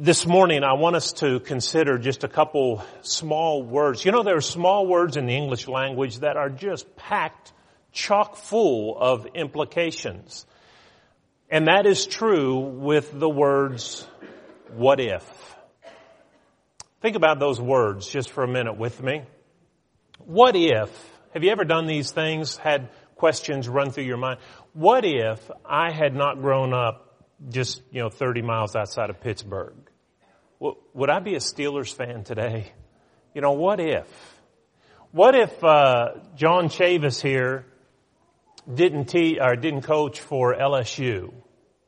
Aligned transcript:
This 0.00 0.26
morning 0.26 0.62
I 0.62 0.74
want 0.74 0.94
us 0.94 1.12
to 1.14 1.40
consider 1.40 1.98
just 1.98 2.22
a 2.22 2.28
couple 2.28 2.84
small 3.02 3.64
words. 3.64 4.04
You 4.04 4.12
know, 4.12 4.22
there 4.22 4.36
are 4.36 4.40
small 4.40 4.86
words 4.86 5.16
in 5.16 5.26
the 5.26 5.34
English 5.34 5.66
language 5.66 6.20
that 6.20 6.36
are 6.36 6.48
just 6.48 6.94
packed 6.94 7.52
chock 7.90 8.36
full 8.36 8.96
of 8.96 9.26
implications. 9.34 10.46
And 11.50 11.66
that 11.66 11.84
is 11.84 12.06
true 12.06 12.60
with 12.60 13.10
the 13.12 13.28
words, 13.28 14.06
what 14.72 15.00
if? 15.00 15.24
Think 17.00 17.16
about 17.16 17.40
those 17.40 17.60
words 17.60 18.06
just 18.06 18.30
for 18.30 18.44
a 18.44 18.48
minute 18.48 18.78
with 18.78 19.02
me. 19.02 19.22
What 20.20 20.54
if, 20.54 20.90
have 21.34 21.42
you 21.42 21.50
ever 21.50 21.64
done 21.64 21.88
these 21.88 22.12
things, 22.12 22.56
had 22.56 22.90
questions 23.16 23.68
run 23.68 23.90
through 23.90 24.04
your 24.04 24.16
mind? 24.16 24.38
What 24.74 25.04
if 25.04 25.50
I 25.66 25.90
had 25.90 26.14
not 26.14 26.40
grown 26.40 26.72
up 26.72 27.24
just, 27.50 27.82
you 27.90 28.00
know, 28.00 28.10
30 28.10 28.42
miles 28.42 28.76
outside 28.76 29.10
of 29.10 29.20
Pittsburgh? 29.20 29.87
Would 30.60 31.10
I 31.10 31.20
be 31.20 31.34
a 31.34 31.38
Steelers 31.38 31.94
fan 31.94 32.24
today? 32.24 32.72
You 33.34 33.40
know, 33.40 33.52
what 33.52 33.78
if? 33.78 34.06
What 35.12 35.34
if 35.34 35.62
uh, 35.62 36.14
John 36.36 36.68
Chavis 36.68 37.20
here 37.20 37.64
didn't 38.72 39.06
te- 39.06 39.38
or 39.40 39.56
didn't 39.56 39.82
coach 39.82 40.20
for 40.20 40.54
LSU? 40.54 41.32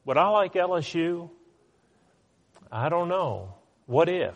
Would 0.05 0.17
I 0.17 0.29
like 0.29 0.55
LSU? 0.55 1.30
I 2.71 2.89
don't 2.89 3.09
know. 3.09 3.55
What 3.87 4.09
if? 4.09 4.35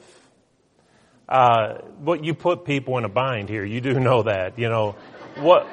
Uh, 1.29 1.79
but 2.01 2.25
you 2.25 2.35
put 2.35 2.65
people 2.65 2.99
in 2.99 3.05
a 3.05 3.09
bind 3.09 3.49
here. 3.49 3.65
You 3.65 3.81
do 3.81 3.99
know 4.01 4.25
that. 4.25 4.59
You 4.59 4.69
know, 4.69 4.97
what? 5.37 5.67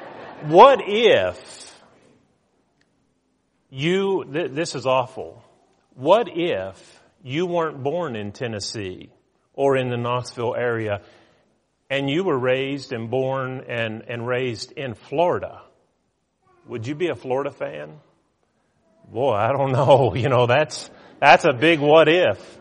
What 0.44 0.80
if 0.86 1.80
you? 3.68 4.24
Th- 4.32 4.50
this 4.52 4.74
is 4.74 4.86
awful. 4.86 5.42
What 5.94 6.28
if 6.28 7.01
you 7.22 7.46
weren't 7.46 7.82
born 7.82 8.16
in 8.16 8.32
Tennessee 8.32 9.10
or 9.54 9.76
in 9.76 9.88
the 9.88 9.96
Knoxville 9.96 10.54
area 10.54 11.02
and 11.92 12.08
you 12.08 12.24
were 12.24 12.38
raised 12.38 12.94
and 12.94 13.10
born 13.10 13.64
and, 13.68 14.04
and 14.08 14.26
raised 14.26 14.72
in 14.72 14.94
Florida, 14.94 15.60
would 16.66 16.86
you 16.86 16.94
be 16.94 17.08
a 17.08 17.14
Florida 17.14 17.50
fan? 17.50 18.00
Boy, 19.12 19.34
I 19.34 19.52
don't 19.52 19.72
know. 19.80 20.14
You 20.14 20.30
know, 20.30 20.46
that's, 20.46 20.88
that's 21.20 21.44
a 21.44 21.52
big 21.52 21.80
what 21.80 22.08
if. 22.08 22.58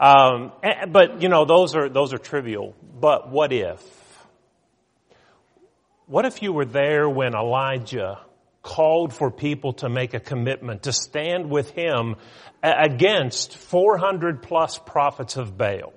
Um, 0.00 0.52
but 0.88 1.20
you 1.20 1.28
know, 1.28 1.44
those 1.44 1.74
are, 1.74 1.90
those 1.90 2.14
are 2.14 2.18
trivial. 2.18 2.74
But 2.98 3.30
what 3.30 3.52
if? 3.52 3.82
What 6.06 6.24
if 6.24 6.40
you 6.40 6.54
were 6.54 6.64
there 6.64 7.10
when 7.10 7.34
Elijah 7.34 8.20
called 8.66 9.14
for 9.14 9.30
people 9.30 9.74
to 9.74 9.88
make 9.88 10.12
a 10.12 10.18
commitment 10.18 10.82
to 10.82 10.92
stand 10.92 11.48
with 11.48 11.70
him 11.70 12.16
against 12.64 13.56
400 13.56 14.42
plus 14.42 14.76
prophets 14.78 15.36
of 15.36 15.56
Baal. 15.56 15.92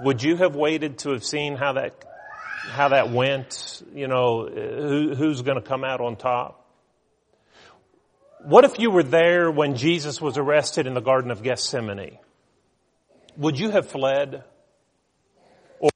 Would 0.00 0.22
you 0.22 0.36
have 0.36 0.56
waited 0.56 0.98
to 1.00 1.10
have 1.10 1.24
seen 1.24 1.56
how 1.56 1.74
that, 1.74 2.04
how 2.70 2.88
that 2.88 3.10
went? 3.10 3.82
You 3.94 4.08
know, 4.08 4.48
who, 4.48 5.14
who's 5.14 5.42
going 5.42 5.60
to 5.60 5.68
come 5.68 5.84
out 5.84 6.00
on 6.00 6.16
top? 6.16 6.64
What 8.44 8.64
if 8.64 8.78
you 8.78 8.90
were 8.90 9.02
there 9.02 9.50
when 9.50 9.76
Jesus 9.76 10.22
was 10.22 10.38
arrested 10.38 10.86
in 10.86 10.94
the 10.94 11.02
Garden 11.02 11.30
of 11.30 11.42
Gethsemane? 11.42 12.16
Would 13.36 13.58
you 13.58 13.70
have 13.70 13.88
fled? 13.90 14.42
Or 15.80 15.90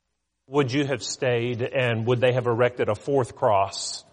would 0.49 0.71
you 0.71 0.85
have 0.85 1.03
stayed 1.03 1.63
and 1.63 2.07
would 2.07 2.21
they 2.21 2.33
have 2.33 2.47
erected 2.47 2.91
a 2.91 2.95
fourth 2.95 3.35
cross 3.37 4.05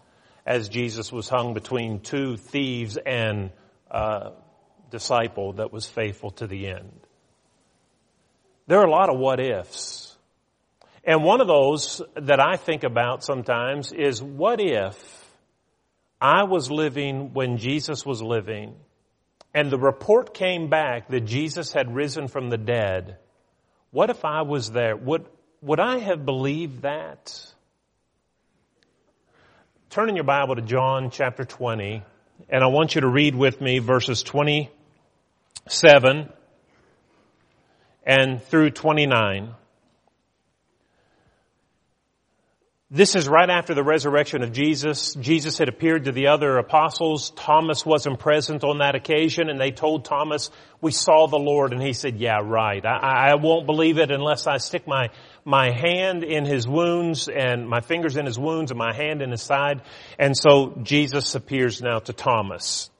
as 0.46 0.68
Jesus 0.68 1.12
was 1.12 1.28
hung 1.28 1.54
between 1.54 2.00
two 2.00 2.36
thieves 2.36 2.96
and 2.96 3.50
uh, 3.90 4.30
disciple 4.90 5.54
that 5.54 5.72
was 5.72 5.86
faithful 5.86 6.30
to 6.32 6.46
the 6.46 6.68
end. 6.68 7.06
There 8.66 8.78
are 8.78 8.86
a 8.86 8.90
lot 8.90 9.10
of 9.10 9.18
what 9.18 9.40
ifs. 9.40 10.16
And 11.04 11.24
one 11.24 11.40
of 11.40 11.46
those 11.46 12.02
that 12.14 12.40
I 12.40 12.56
think 12.56 12.84
about 12.84 13.24
sometimes 13.24 13.92
is 13.92 14.22
what 14.22 14.60
if 14.60 14.96
I 16.20 16.44
was 16.44 16.70
living 16.70 17.32
when 17.32 17.56
Jesus 17.56 18.04
was 18.04 18.22
living 18.22 18.74
and 19.54 19.70
the 19.70 19.78
report 19.78 20.34
came 20.34 20.68
back 20.68 21.08
that 21.08 21.22
Jesus 21.22 21.72
had 21.72 21.94
risen 21.94 22.28
from 22.28 22.50
the 22.50 22.58
dead? 22.58 23.16
What 23.90 24.10
if 24.10 24.24
I 24.24 24.42
was 24.42 24.70
there? 24.70 24.94
Would, 24.94 25.26
would 25.62 25.80
I 25.80 25.98
have 25.98 26.24
believed 26.24 26.82
that? 26.82 27.34
Turn 29.90 30.08
in 30.08 30.14
your 30.14 30.22
Bible 30.22 30.54
to 30.54 30.62
John 30.62 31.10
chapter 31.10 31.44
20, 31.44 32.04
and 32.48 32.62
I 32.62 32.68
want 32.68 32.94
you 32.94 33.00
to 33.00 33.08
read 33.08 33.34
with 33.34 33.60
me 33.60 33.80
verses 33.80 34.22
27 34.22 36.28
and 38.06 38.42
through 38.44 38.70
29. 38.70 39.52
This 42.92 43.14
is 43.14 43.28
right 43.28 43.48
after 43.48 43.72
the 43.72 43.84
resurrection 43.84 44.42
of 44.42 44.50
Jesus. 44.50 45.14
Jesus 45.14 45.56
had 45.56 45.68
appeared 45.68 46.06
to 46.06 46.12
the 46.12 46.26
other 46.26 46.58
apostles. 46.58 47.30
Thomas 47.36 47.86
wasn't 47.86 48.18
present 48.18 48.64
on 48.64 48.78
that 48.78 48.96
occasion 48.96 49.48
and 49.48 49.60
they 49.60 49.70
told 49.70 50.04
Thomas, 50.04 50.50
we 50.80 50.90
saw 50.90 51.28
the 51.28 51.38
Lord. 51.38 51.72
And 51.72 51.80
he 51.80 51.92
said, 51.92 52.16
yeah, 52.16 52.40
right. 52.42 52.84
I, 52.84 53.30
I 53.30 53.34
won't 53.36 53.66
believe 53.66 53.98
it 53.98 54.10
unless 54.10 54.48
I 54.48 54.56
stick 54.56 54.88
my, 54.88 55.10
my 55.44 55.70
hand 55.70 56.24
in 56.24 56.44
his 56.44 56.66
wounds 56.66 57.28
and 57.28 57.68
my 57.68 57.80
fingers 57.80 58.16
in 58.16 58.26
his 58.26 58.40
wounds 58.40 58.72
and 58.72 58.78
my 58.78 58.92
hand 58.92 59.22
in 59.22 59.30
his 59.30 59.42
side. 59.42 59.82
And 60.18 60.36
so 60.36 60.76
Jesus 60.82 61.36
appears 61.36 61.80
now 61.80 62.00
to 62.00 62.12
Thomas. 62.12 62.90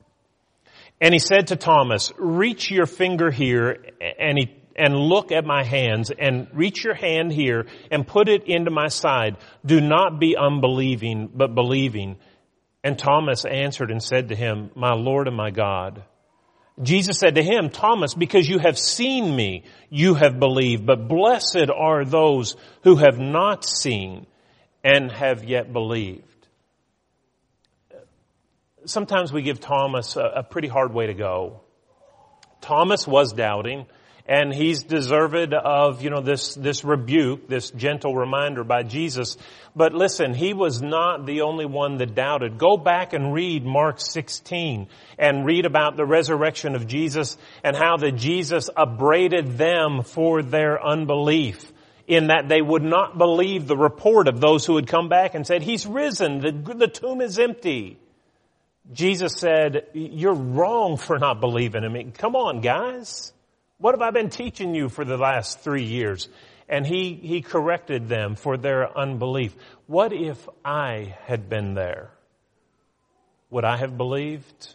And 1.00 1.12
he 1.12 1.18
said 1.18 1.48
to 1.48 1.56
Thomas, 1.56 2.12
reach 2.16 2.70
your 2.70 2.86
finger 2.86 3.32
here 3.32 3.86
and 4.20 4.38
he 4.38 4.59
and 4.80 4.96
look 4.96 5.30
at 5.30 5.44
my 5.44 5.62
hands 5.62 6.10
and 6.10 6.48
reach 6.54 6.82
your 6.82 6.94
hand 6.94 7.32
here 7.32 7.66
and 7.90 8.06
put 8.06 8.28
it 8.28 8.44
into 8.46 8.70
my 8.70 8.88
side. 8.88 9.36
Do 9.64 9.78
not 9.78 10.18
be 10.18 10.36
unbelieving, 10.38 11.30
but 11.34 11.54
believing. 11.54 12.16
And 12.82 12.98
Thomas 12.98 13.44
answered 13.44 13.90
and 13.90 14.02
said 14.02 14.30
to 14.30 14.34
him, 14.34 14.70
my 14.74 14.94
Lord 14.94 15.28
and 15.28 15.36
my 15.36 15.50
God. 15.50 16.02
Jesus 16.82 17.18
said 17.18 17.34
to 17.34 17.42
him, 17.42 17.68
Thomas, 17.68 18.14
because 18.14 18.48
you 18.48 18.58
have 18.58 18.78
seen 18.78 19.36
me, 19.36 19.64
you 19.90 20.14
have 20.14 20.40
believed, 20.40 20.86
but 20.86 21.08
blessed 21.08 21.68
are 21.74 22.06
those 22.06 22.56
who 22.82 22.96
have 22.96 23.18
not 23.18 23.66
seen 23.66 24.26
and 24.82 25.12
have 25.12 25.44
yet 25.44 25.74
believed. 25.74 26.24
Sometimes 28.86 29.30
we 29.30 29.42
give 29.42 29.60
Thomas 29.60 30.16
a, 30.16 30.24
a 30.36 30.42
pretty 30.42 30.68
hard 30.68 30.94
way 30.94 31.08
to 31.08 31.14
go. 31.14 31.60
Thomas 32.62 33.06
was 33.06 33.34
doubting 33.34 33.84
and 34.30 34.54
he's 34.54 34.84
deserved 34.84 35.52
of, 35.52 36.04
you 36.04 36.08
know, 36.08 36.20
this, 36.20 36.54
this 36.54 36.84
rebuke, 36.84 37.48
this 37.48 37.72
gentle 37.72 38.14
reminder 38.14 38.62
by 38.62 38.84
Jesus. 38.84 39.36
But 39.74 39.92
listen, 39.92 40.34
he 40.34 40.54
was 40.54 40.80
not 40.80 41.26
the 41.26 41.40
only 41.40 41.66
one 41.66 41.96
that 41.96 42.14
doubted. 42.14 42.56
Go 42.56 42.76
back 42.76 43.12
and 43.12 43.34
read 43.34 43.66
Mark 43.66 44.00
16 44.00 44.86
and 45.18 45.44
read 45.44 45.66
about 45.66 45.96
the 45.96 46.06
resurrection 46.06 46.76
of 46.76 46.86
Jesus 46.86 47.36
and 47.64 47.74
how 47.74 47.96
that 47.96 48.12
Jesus 48.12 48.70
upbraided 48.76 49.58
them 49.58 50.04
for 50.04 50.44
their 50.44 50.80
unbelief 50.80 51.72
in 52.06 52.28
that 52.28 52.48
they 52.48 52.62
would 52.62 52.84
not 52.84 53.18
believe 53.18 53.66
the 53.66 53.76
report 53.76 54.28
of 54.28 54.40
those 54.40 54.64
who 54.64 54.76
had 54.76 54.86
come 54.86 55.08
back 55.08 55.34
and 55.34 55.44
said, 55.44 55.62
He's 55.62 55.86
risen, 55.86 56.38
the, 56.38 56.52
the 56.52 56.86
tomb 56.86 57.20
is 57.20 57.36
empty. 57.36 57.98
Jesus 58.92 59.34
said, 59.36 59.86
you're 59.92 60.34
wrong 60.34 60.96
for 60.96 61.18
not 61.18 61.40
believing 61.40 61.82
him. 61.82 62.12
Come 62.12 62.34
on, 62.34 62.60
guys. 62.60 63.32
What 63.80 63.94
have 63.94 64.02
I 64.02 64.10
been 64.10 64.28
teaching 64.28 64.74
you 64.74 64.90
for 64.90 65.06
the 65.06 65.16
last 65.16 65.60
three 65.60 65.84
years? 65.84 66.28
And 66.68 66.86
he, 66.86 67.14
he 67.14 67.40
corrected 67.40 68.08
them 68.08 68.36
for 68.36 68.58
their 68.58 68.96
unbelief. 68.96 69.56
What 69.86 70.12
if 70.12 70.48
I 70.62 71.16
had 71.24 71.48
been 71.48 71.72
there? 71.72 72.10
Would 73.48 73.64
I 73.64 73.78
have 73.78 73.96
believed? 73.96 74.74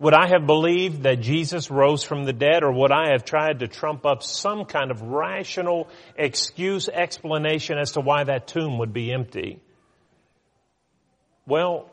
Would 0.00 0.14
I 0.14 0.26
have 0.26 0.46
believed 0.46 1.04
that 1.04 1.20
Jesus 1.20 1.70
rose 1.70 2.02
from 2.02 2.24
the 2.24 2.32
dead 2.32 2.64
or 2.64 2.72
would 2.72 2.90
I 2.90 3.12
have 3.12 3.24
tried 3.24 3.60
to 3.60 3.68
trump 3.68 4.04
up 4.04 4.24
some 4.24 4.64
kind 4.64 4.90
of 4.90 5.00
rational 5.02 5.88
excuse, 6.16 6.88
explanation 6.88 7.78
as 7.78 7.92
to 7.92 8.00
why 8.00 8.24
that 8.24 8.48
tomb 8.48 8.78
would 8.78 8.92
be 8.92 9.12
empty? 9.12 9.60
Well, 11.46 11.88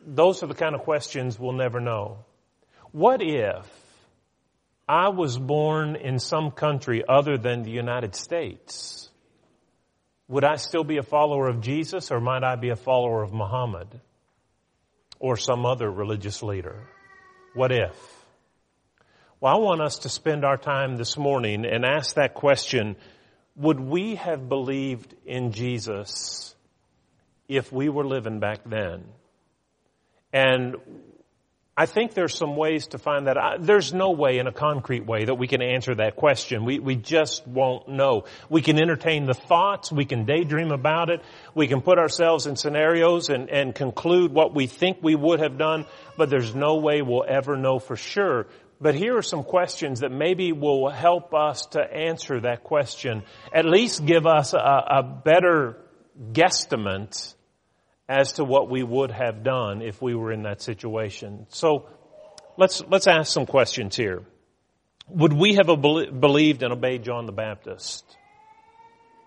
those 0.00 0.44
are 0.44 0.46
the 0.46 0.54
kind 0.54 0.76
of 0.76 0.82
questions 0.82 1.40
we'll 1.40 1.52
never 1.52 1.80
know. 1.80 2.18
What 2.92 3.20
if 3.20 3.66
I 4.88 5.08
was 5.08 5.36
born 5.36 5.96
in 5.96 6.18
some 6.18 6.52
country 6.52 7.02
other 7.08 7.38
than 7.38 7.62
the 7.62 7.70
United 7.70 8.14
States, 8.14 9.10
would 10.28 10.44
I 10.44 10.56
still 10.56 10.84
be 10.84 10.98
a 10.98 11.02
follower 11.02 11.48
of 11.48 11.60
Jesus 11.60 12.10
or 12.10 12.20
might 12.20 12.44
I 12.44 12.56
be 12.56 12.70
a 12.70 12.76
follower 12.76 13.22
of 13.22 13.32
Muhammad 13.32 14.00
or 15.18 15.36
some 15.36 15.66
other 15.66 15.90
religious 15.90 16.42
leader? 16.42 16.88
What 17.54 17.72
if? 17.72 17.96
Well, 19.40 19.54
I 19.54 19.58
want 19.58 19.82
us 19.82 19.98
to 20.00 20.08
spend 20.08 20.44
our 20.44 20.56
time 20.56 20.96
this 20.96 21.16
morning 21.16 21.64
and 21.64 21.84
ask 21.84 22.14
that 22.14 22.34
question, 22.34 22.96
would 23.56 23.80
we 23.80 24.16
have 24.16 24.48
believed 24.48 25.14
in 25.24 25.52
Jesus 25.52 26.54
if 27.48 27.72
we 27.72 27.88
were 27.88 28.06
living 28.06 28.40
back 28.40 28.60
then? 28.64 29.04
And 30.32 30.76
I 31.78 31.84
think 31.84 32.14
there's 32.14 32.34
some 32.34 32.56
ways 32.56 32.86
to 32.88 32.98
find 32.98 33.26
that. 33.26 33.36
I, 33.36 33.58
there's 33.58 33.92
no 33.92 34.12
way 34.12 34.38
in 34.38 34.46
a 34.46 34.52
concrete 34.52 35.04
way 35.04 35.26
that 35.26 35.34
we 35.34 35.46
can 35.46 35.60
answer 35.60 35.94
that 35.96 36.16
question. 36.16 36.64
We, 36.64 36.78
we 36.78 36.96
just 36.96 37.46
won't 37.46 37.86
know. 37.86 38.24
We 38.48 38.62
can 38.62 38.78
entertain 38.78 39.26
the 39.26 39.34
thoughts. 39.34 39.92
We 39.92 40.06
can 40.06 40.24
daydream 40.24 40.72
about 40.72 41.10
it. 41.10 41.20
We 41.54 41.68
can 41.68 41.82
put 41.82 41.98
ourselves 41.98 42.46
in 42.46 42.56
scenarios 42.56 43.28
and, 43.28 43.50
and 43.50 43.74
conclude 43.74 44.32
what 44.32 44.54
we 44.54 44.68
think 44.68 44.98
we 45.02 45.14
would 45.14 45.40
have 45.40 45.58
done, 45.58 45.84
but 46.16 46.30
there's 46.30 46.54
no 46.54 46.76
way 46.76 47.02
we'll 47.02 47.26
ever 47.28 47.58
know 47.58 47.78
for 47.78 47.96
sure. 47.96 48.46
But 48.80 48.94
here 48.94 49.14
are 49.18 49.22
some 49.22 49.44
questions 49.44 50.00
that 50.00 50.10
maybe 50.10 50.52
will 50.52 50.88
help 50.88 51.34
us 51.34 51.66
to 51.72 51.80
answer 51.80 52.40
that 52.40 52.64
question. 52.64 53.22
At 53.52 53.66
least 53.66 54.06
give 54.06 54.26
us 54.26 54.54
a, 54.54 54.56
a 54.58 55.02
better 55.02 55.76
guesstimate 56.32 57.34
as 58.08 58.34
to 58.34 58.44
what 58.44 58.70
we 58.70 58.82
would 58.82 59.10
have 59.10 59.42
done 59.42 59.82
if 59.82 60.00
we 60.00 60.14
were 60.14 60.32
in 60.32 60.42
that 60.44 60.62
situation. 60.62 61.46
So 61.48 61.88
let's, 62.56 62.82
let's 62.88 63.06
ask 63.06 63.32
some 63.32 63.46
questions 63.46 63.96
here. 63.96 64.22
Would 65.08 65.32
we 65.32 65.54
have 65.54 65.66
believed 65.66 66.62
and 66.62 66.72
obeyed 66.72 67.04
John 67.04 67.26
the 67.26 67.32
Baptist? 67.32 68.04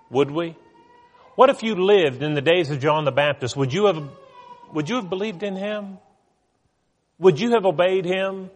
Would 0.10 0.32
we? 0.32 0.56
What 1.36 1.50
if 1.50 1.64
you 1.64 1.76
lived 1.76 2.22
in 2.22 2.34
the 2.34 2.42
days 2.42 2.70
of 2.70 2.80
John 2.80 3.06
the 3.06 3.12
Baptist? 3.12 3.56
Would 3.56 3.74
you 3.74 3.86
have, 3.86 4.04
would 4.74 4.90
you 4.90 4.96
have 4.96 5.10
believed 5.10 5.44
in 5.44 5.56
him? 5.56 5.98
Would 7.20 7.40
you 7.40 7.52
have 7.52 7.66
obeyed 7.66 8.06
him? 8.06 8.50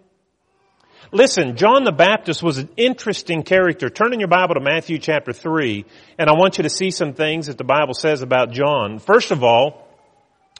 Listen, 1.11 1.57
John 1.57 1.83
the 1.83 1.91
Baptist 1.91 2.41
was 2.41 2.57
an 2.57 2.69
interesting 2.77 3.43
character. 3.43 3.89
Turn 3.89 4.13
in 4.13 4.19
your 4.19 4.29
Bible 4.29 4.55
to 4.55 4.61
Matthew 4.61 4.97
chapter 4.97 5.33
3, 5.33 5.85
and 6.17 6.29
I 6.29 6.33
want 6.33 6.57
you 6.57 6.63
to 6.63 6.69
see 6.69 6.91
some 6.91 7.13
things 7.13 7.47
that 7.47 7.57
the 7.57 7.63
Bible 7.63 7.93
says 7.93 8.21
about 8.21 8.51
John. 8.51 8.99
First 8.99 9.31
of 9.31 9.43
all, 9.43 9.82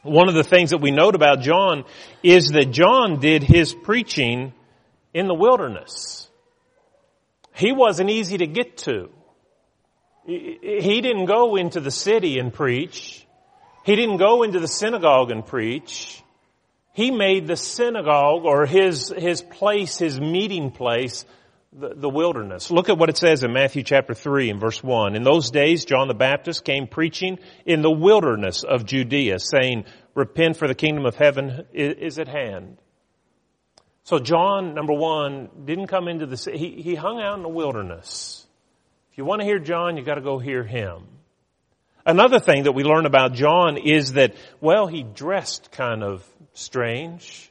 one 0.04 0.28
of 0.28 0.36
the 0.36 0.44
things 0.44 0.70
that 0.72 0.80
we 0.80 0.92
note 0.92 1.16
about 1.16 1.42
John 1.42 1.86
is 2.22 2.50
that 2.50 2.72
John 2.72 3.20
did 3.20 3.42
his 3.42 3.74
preaching 3.74 4.54
in 5.14 5.28
the 5.28 5.34
wilderness. 5.34 6.30
He 7.56 7.72
wasn't 7.72 8.10
easy 8.10 8.38
to 8.38 8.48
get 8.48 8.78
to. 8.80 9.10
He 10.26 11.02
didn't 11.02 11.26
go 11.26 11.56
into 11.56 11.80
the 11.80 11.92
city 11.92 12.40
and 12.40 12.54
preach. 12.54 13.26
He 13.86 13.96
didn't 13.96 14.18
go 14.18 14.44
into 14.44 14.60
the 14.60 14.68
synagogue 14.68 15.32
and 15.32 15.46
preach. 15.46 16.22
He 16.94 17.12
made 17.12 17.48
the 17.48 17.58
synagogue 17.58 18.46
or 18.46 18.66
his, 18.66 19.10
his 19.10 19.42
place, 19.42 19.98
his 19.98 20.20
meeting 20.20 20.72
place, 20.72 21.26
the, 21.76 21.94
the, 21.96 22.10
wilderness. 22.10 22.70
Look 22.72 22.90
at 22.90 22.98
what 22.98 23.10
it 23.10 23.18
says 23.18 23.44
in 23.44 23.54
Matthew 23.54 23.84
chapter 23.84 24.14
3 24.14 24.50
and 24.50 24.60
verse 24.60 24.84
1. 24.84 25.16
In 25.16 25.24
those 25.24 25.52
days, 25.52 25.86
John 25.86 26.08
the 26.08 26.14
Baptist 26.14 26.64
came 26.64 26.88
preaching 26.88 27.40
in 27.66 27.82
the 27.82 27.92
wilderness 27.92 28.64
of 28.64 28.86
Judea, 28.86 29.40
saying, 29.40 29.86
repent 30.16 30.58
for 30.58 30.68
the 30.68 30.76
kingdom 30.76 31.06
of 31.06 31.16
heaven 31.16 31.66
is, 31.74 32.20
at 32.20 32.28
hand. 32.28 32.78
So 34.04 34.20
John, 34.20 34.74
number 34.74 34.94
one, 34.94 35.50
didn't 35.66 35.88
come 35.88 36.08
into 36.08 36.26
the 36.26 36.38
city. 36.38 36.58
He, 36.58 36.82
he 36.82 36.96
hung 36.96 37.22
out 37.22 37.38
in 37.38 37.44
the 37.44 37.50
wilderness. 37.50 38.46
If 39.12 39.18
you 39.18 39.26
want 39.26 39.42
to 39.42 39.46
hear 39.46 39.60
John, 39.60 39.98
you 39.98 40.04
gotta 40.04 40.22
go 40.22 40.40
hear 40.40 40.64
him. 40.64 41.08
Another 42.06 42.40
thing 42.40 42.64
that 42.64 42.74
we 42.74 42.84
learn 42.84 43.06
about 43.06 43.34
John 43.34 43.78
is 43.78 44.14
that, 44.14 44.36
well, 44.60 44.88
he 44.88 45.04
dressed 45.04 45.72
kind 45.72 46.04
of 46.04 46.28
strange. 46.54 47.50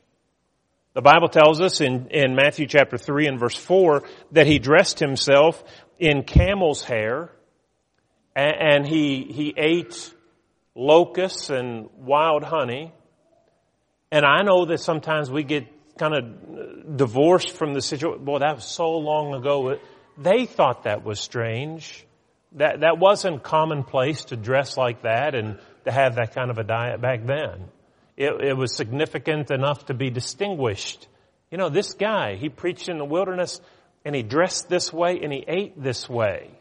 The 0.95 1.03
Bible 1.03 1.29
tells 1.29 1.61
us 1.61 1.81
in, 1.81 2.09
in 2.09 2.35
Matthew 2.35 2.67
chapter 2.67 2.99
3 2.99 3.27
and 3.27 3.41
verse 3.41 3.57
4 3.57 4.03
that 4.33 4.47
he 4.47 4.59
dressed 4.59 4.99
himself 4.99 5.63
in 5.99 6.23
camel's 6.23 6.83
hair 6.83 7.31
and, 8.37 8.55
and 8.61 8.87
he, 8.87 9.25
he 9.25 9.55
ate 9.57 10.13
locusts 10.75 11.49
and 11.49 11.89
wild 11.97 12.45
honey. 12.45 12.93
And 14.11 14.27
I 14.27 14.43
know 14.43 14.67
that 14.67 14.81
sometimes 14.81 15.31
we 15.31 15.45
get 15.45 15.67
kind 15.97 16.15
of 16.15 16.97
divorced 16.97 17.53
from 17.57 17.73
the 17.73 17.81
situation. 17.81 18.25
Boy, 18.25 18.41
that 18.41 18.57
was 18.57 18.65
so 18.65 18.91
long 18.91 19.35
ago. 19.35 19.79
They 20.19 20.45
thought 20.45 20.85
that 20.85 21.05
was 21.05 21.21
strange. 21.21 22.07
That, 22.57 22.81
that 22.81 22.99
wasn't 22.99 23.43
commonplace 23.43 24.27
to 24.27 24.37
dress 24.37 24.77
like 24.77 25.03
that 25.03 25.35
and 25.35 25.59
to 25.87 25.91
have 25.91 26.17
that 26.17 26.35
kind 26.35 26.51
of 26.51 26.59
a 26.59 26.65
diet 26.65 27.01
back 27.01 27.25
then. 27.25 27.69
It, 28.23 28.41
it 28.41 28.57
was 28.57 28.77
significant 28.77 29.51
enough 29.51 29.87
to 29.87 29.95
be 29.95 30.09
distinguished. 30.09 31.09
You 31.51 31.59
know, 31.59 31.69
this 31.69 31.95
guy, 31.95 32.37
he 32.37 32.49
preached 32.49 32.89
in 32.89 32.99
the 32.99 33.05
wilderness 33.05 33.61
and 34.05 34.15
he 34.15 34.23
dressed 34.23 34.69
this 34.69 34.93
way 34.93 35.19
and 35.21 35.33
he 35.33 35.45
ate 35.49 35.83
this 35.83 36.09
way. 36.09 36.53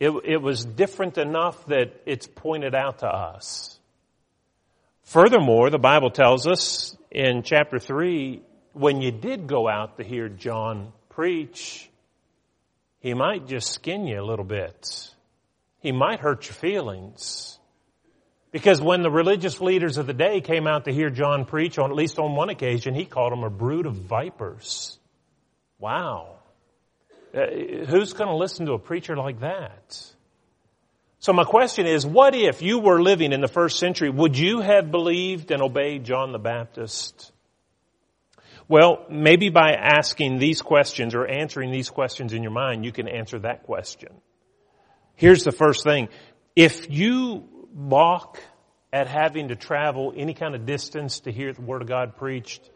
It, 0.00 0.10
it 0.24 0.40
was 0.40 0.64
different 0.64 1.18
enough 1.18 1.66
that 1.66 1.92
it's 2.06 2.26
pointed 2.26 2.74
out 2.74 3.00
to 3.00 3.06
us. 3.06 3.78
Furthermore, 5.02 5.68
the 5.68 5.78
Bible 5.78 6.10
tells 6.10 6.46
us 6.46 6.96
in 7.10 7.42
chapter 7.42 7.78
3, 7.78 8.40
when 8.72 9.02
you 9.02 9.10
did 9.10 9.46
go 9.46 9.68
out 9.68 9.98
to 9.98 10.04
hear 10.04 10.30
John 10.30 10.94
preach, 11.10 11.90
he 13.00 13.12
might 13.12 13.46
just 13.46 13.74
skin 13.74 14.06
you 14.06 14.22
a 14.22 14.24
little 14.24 14.46
bit. 14.46 15.10
He 15.80 15.92
might 15.92 16.20
hurt 16.20 16.46
your 16.46 16.54
feelings. 16.54 17.58
Because 18.52 18.82
when 18.82 19.02
the 19.02 19.10
religious 19.10 19.60
leaders 19.62 19.96
of 19.96 20.06
the 20.06 20.12
day 20.12 20.42
came 20.42 20.66
out 20.66 20.84
to 20.84 20.92
hear 20.92 21.08
John 21.08 21.46
preach, 21.46 21.78
on 21.78 21.90
at 21.90 21.96
least 21.96 22.18
on 22.18 22.36
one 22.36 22.50
occasion, 22.50 22.94
he 22.94 23.06
called 23.06 23.32
them 23.32 23.42
a 23.44 23.50
brood 23.50 23.86
of 23.86 23.94
vipers. 23.94 24.98
Wow. 25.78 26.36
Uh, 27.34 27.46
who's 27.88 28.12
going 28.12 28.28
to 28.28 28.36
listen 28.36 28.66
to 28.66 28.74
a 28.74 28.78
preacher 28.78 29.16
like 29.16 29.40
that? 29.40 30.06
So 31.18 31.32
my 31.32 31.44
question 31.44 31.86
is, 31.86 32.04
what 32.04 32.34
if 32.34 32.60
you 32.60 32.78
were 32.78 33.00
living 33.00 33.32
in 33.32 33.40
the 33.40 33.48
first 33.48 33.78
century, 33.78 34.10
would 34.10 34.36
you 34.36 34.60
have 34.60 34.90
believed 34.90 35.50
and 35.50 35.62
obeyed 35.62 36.04
John 36.04 36.32
the 36.32 36.38
Baptist? 36.38 37.32
Well, 38.68 39.06
maybe 39.08 39.48
by 39.48 39.72
asking 39.72 40.38
these 40.38 40.60
questions 40.60 41.14
or 41.14 41.26
answering 41.26 41.70
these 41.70 41.88
questions 41.88 42.32
in 42.32 42.42
your 42.42 42.52
mind, 42.52 42.84
you 42.84 42.92
can 42.92 43.08
answer 43.08 43.38
that 43.38 43.62
question. 43.62 44.10
Here's 45.14 45.44
the 45.44 45.52
first 45.52 45.84
thing. 45.84 46.08
If 46.54 46.90
you 46.90 47.48
balk 47.72 48.38
at 48.92 49.08
having 49.08 49.48
to 49.48 49.56
travel 49.56 50.12
any 50.16 50.34
kind 50.34 50.54
of 50.54 50.66
distance 50.66 51.20
to 51.20 51.32
hear 51.32 51.52
the 51.52 51.62
Word 51.62 51.82
of 51.82 51.88
God 51.88 52.16
preached, 52.16 52.68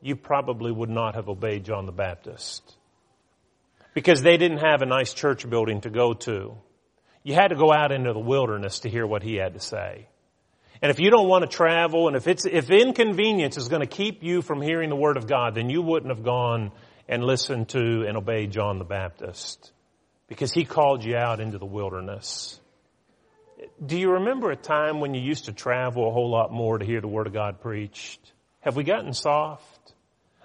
you 0.00 0.16
probably 0.16 0.72
would 0.72 0.88
not 0.88 1.14
have 1.14 1.28
obeyed 1.28 1.64
John 1.64 1.86
the 1.86 1.92
Baptist. 1.92 2.76
Because 3.94 4.22
they 4.22 4.36
didn't 4.36 4.58
have 4.58 4.80
a 4.80 4.86
nice 4.86 5.12
church 5.12 5.48
building 5.48 5.80
to 5.82 5.90
go 5.90 6.14
to. 6.14 6.56
You 7.22 7.34
had 7.34 7.48
to 7.48 7.56
go 7.56 7.72
out 7.72 7.92
into 7.92 8.12
the 8.12 8.20
wilderness 8.20 8.80
to 8.80 8.88
hear 8.88 9.06
what 9.06 9.22
he 9.22 9.34
had 9.34 9.54
to 9.54 9.60
say. 9.60 10.06
And 10.80 10.90
if 10.90 11.00
you 11.00 11.10
don't 11.10 11.28
want 11.28 11.42
to 11.42 11.54
travel 11.54 12.06
and 12.06 12.16
if 12.16 12.28
it's, 12.28 12.46
if 12.46 12.70
inconvenience 12.70 13.56
is 13.56 13.68
going 13.68 13.80
to 13.80 13.86
keep 13.86 14.22
you 14.22 14.42
from 14.42 14.62
hearing 14.62 14.88
the 14.88 14.96
Word 14.96 15.16
of 15.16 15.26
God, 15.26 15.54
then 15.54 15.68
you 15.68 15.82
wouldn't 15.82 16.14
have 16.14 16.24
gone 16.24 16.70
and 17.08 17.24
listened 17.24 17.70
to 17.70 18.04
and 18.06 18.16
obeyed 18.16 18.52
John 18.52 18.78
the 18.78 18.84
Baptist. 18.84 19.72
Because 20.28 20.52
he 20.52 20.64
called 20.64 21.04
you 21.04 21.16
out 21.16 21.40
into 21.40 21.58
the 21.58 21.66
wilderness. 21.66 22.60
Do 23.84 23.98
you 23.98 24.12
remember 24.12 24.50
a 24.50 24.56
time 24.56 25.00
when 25.00 25.14
you 25.14 25.20
used 25.20 25.46
to 25.46 25.52
travel 25.52 26.08
a 26.08 26.12
whole 26.12 26.30
lot 26.30 26.52
more 26.52 26.78
to 26.78 26.84
hear 26.84 27.00
the 27.00 27.08
Word 27.08 27.26
of 27.26 27.32
God 27.32 27.60
preached? 27.60 28.20
Have 28.60 28.76
we 28.76 28.84
gotten 28.84 29.12
soft? 29.12 29.94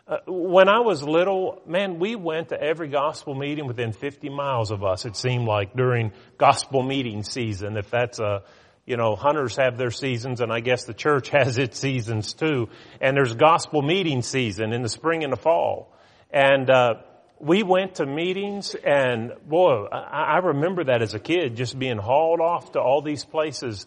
Uh, 0.07 0.17
when 0.27 0.67
I 0.67 0.79
was 0.79 1.01
little, 1.01 1.61
man, 1.65 1.99
we 1.99 2.15
went 2.15 2.49
to 2.49 2.61
every 2.61 2.89
gospel 2.89 3.35
meeting 3.35 3.67
within 3.67 3.93
50 3.93 4.29
miles 4.29 4.71
of 4.71 4.83
us, 4.83 5.05
it 5.05 5.15
seemed 5.15 5.47
like, 5.47 5.75
during 5.75 6.11
gospel 6.37 6.83
meeting 6.83 7.23
season. 7.23 7.77
If 7.77 7.89
that's 7.89 8.19
a, 8.19 8.43
you 8.85 8.97
know, 8.97 9.15
hunters 9.15 9.55
have 9.55 9.77
their 9.77 9.91
seasons 9.91 10.41
and 10.41 10.51
I 10.51 10.59
guess 10.59 10.83
the 10.85 10.93
church 10.93 11.29
has 11.31 11.57
its 11.57 11.79
seasons 11.79 12.33
too. 12.33 12.69
And 12.99 13.15
there's 13.15 13.33
gospel 13.33 13.81
meeting 13.81 14.21
season 14.23 14.73
in 14.73 14.81
the 14.81 14.89
spring 14.89 15.23
and 15.23 15.31
the 15.31 15.37
fall. 15.37 15.93
And, 16.31 16.69
uh, 16.69 16.95
we 17.43 17.61
went 17.61 17.95
to 17.95 18.05
meetings 18.05 18.73
and 18.73 19.33
boy, 19.45 19.85
I, 19.91 20.35
I 20.35 20.37
remember 20.37 20.85
that 20.85 21.01
as 21.01 21.13
a 21.13 21.19
kid, 21.19 21.57
just 21.57 21.77
being 21.77 21.97
hauled 21.97 22.39
off 22.39 22.71
to 22.71 22.79
all 22.79 23.01
these 23.01 23.25
places. 23.25 23.85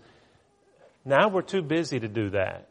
Now 1.07 1.29
we're 1.29 1.43
too 1.43 1.63
busy 1.63 1.99
to 1.99 2.09
do 2.09 2.31
that. 2.31 2.69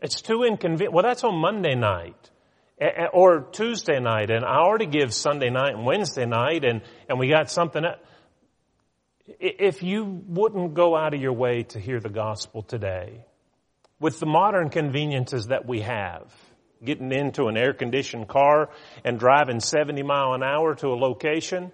It's 0.00 0.20
too 0.20 0.44
inconvenient. 0.44 0.94
Well, 0.94 1.02
that's 1.02 1.24
on 1.24 1.34
Monday 1.34 1.74
night 1.74 2.30
or 3.12 3.40
Tuesday 3.52 3.98
night, 3.98 4.30
and 4.30 4.44
I 4.44 4.58
already 4.58 4.86
give 4.86 5.12
Sunday 5.12 5.50
night 5.50 5.74
and 5.74 5.84
Wednesday 5.84 6.26
night, 6.26 6.64
and, 6.64 6.80
and 7.08 7.18
we 7.18 7.28
got 7.28 7.50
something. 7.50 7.82
If 9.38 9.82
you 9.82 10.22
wouldn't 10.26 10.74
go 10.74 10.96
out 10.96 11.12
of 11.12 11.20
your 11.20 11.34
way 11.34 11.64
to 11.64 11.80
hear 11.80 12.00
the 12.00 12.08
gospel 12.08 12.62
today, 12.62 13.24
with 13.98 14.18
the 14.20 14.26
modern 14.26 14.70
conveniences 14.70 15.48
that 15.48 15.66
we 15.66 15.80
have, 15.80 16.32
getting 16.84 17.12
into 17.12 17.46
an 17.46 17.56
air 17.56 17.72
conditioned 17.72 18.28
car 18.28 18.70
and 19.04 19.18
driving 19.18 19.60
70 19.60 20.02
mile 20.02 20.34
an 20.34 20.42
hour 20.42 20.74
to 20.76 20.88
a 20.88 20.96
location 20.96 21.72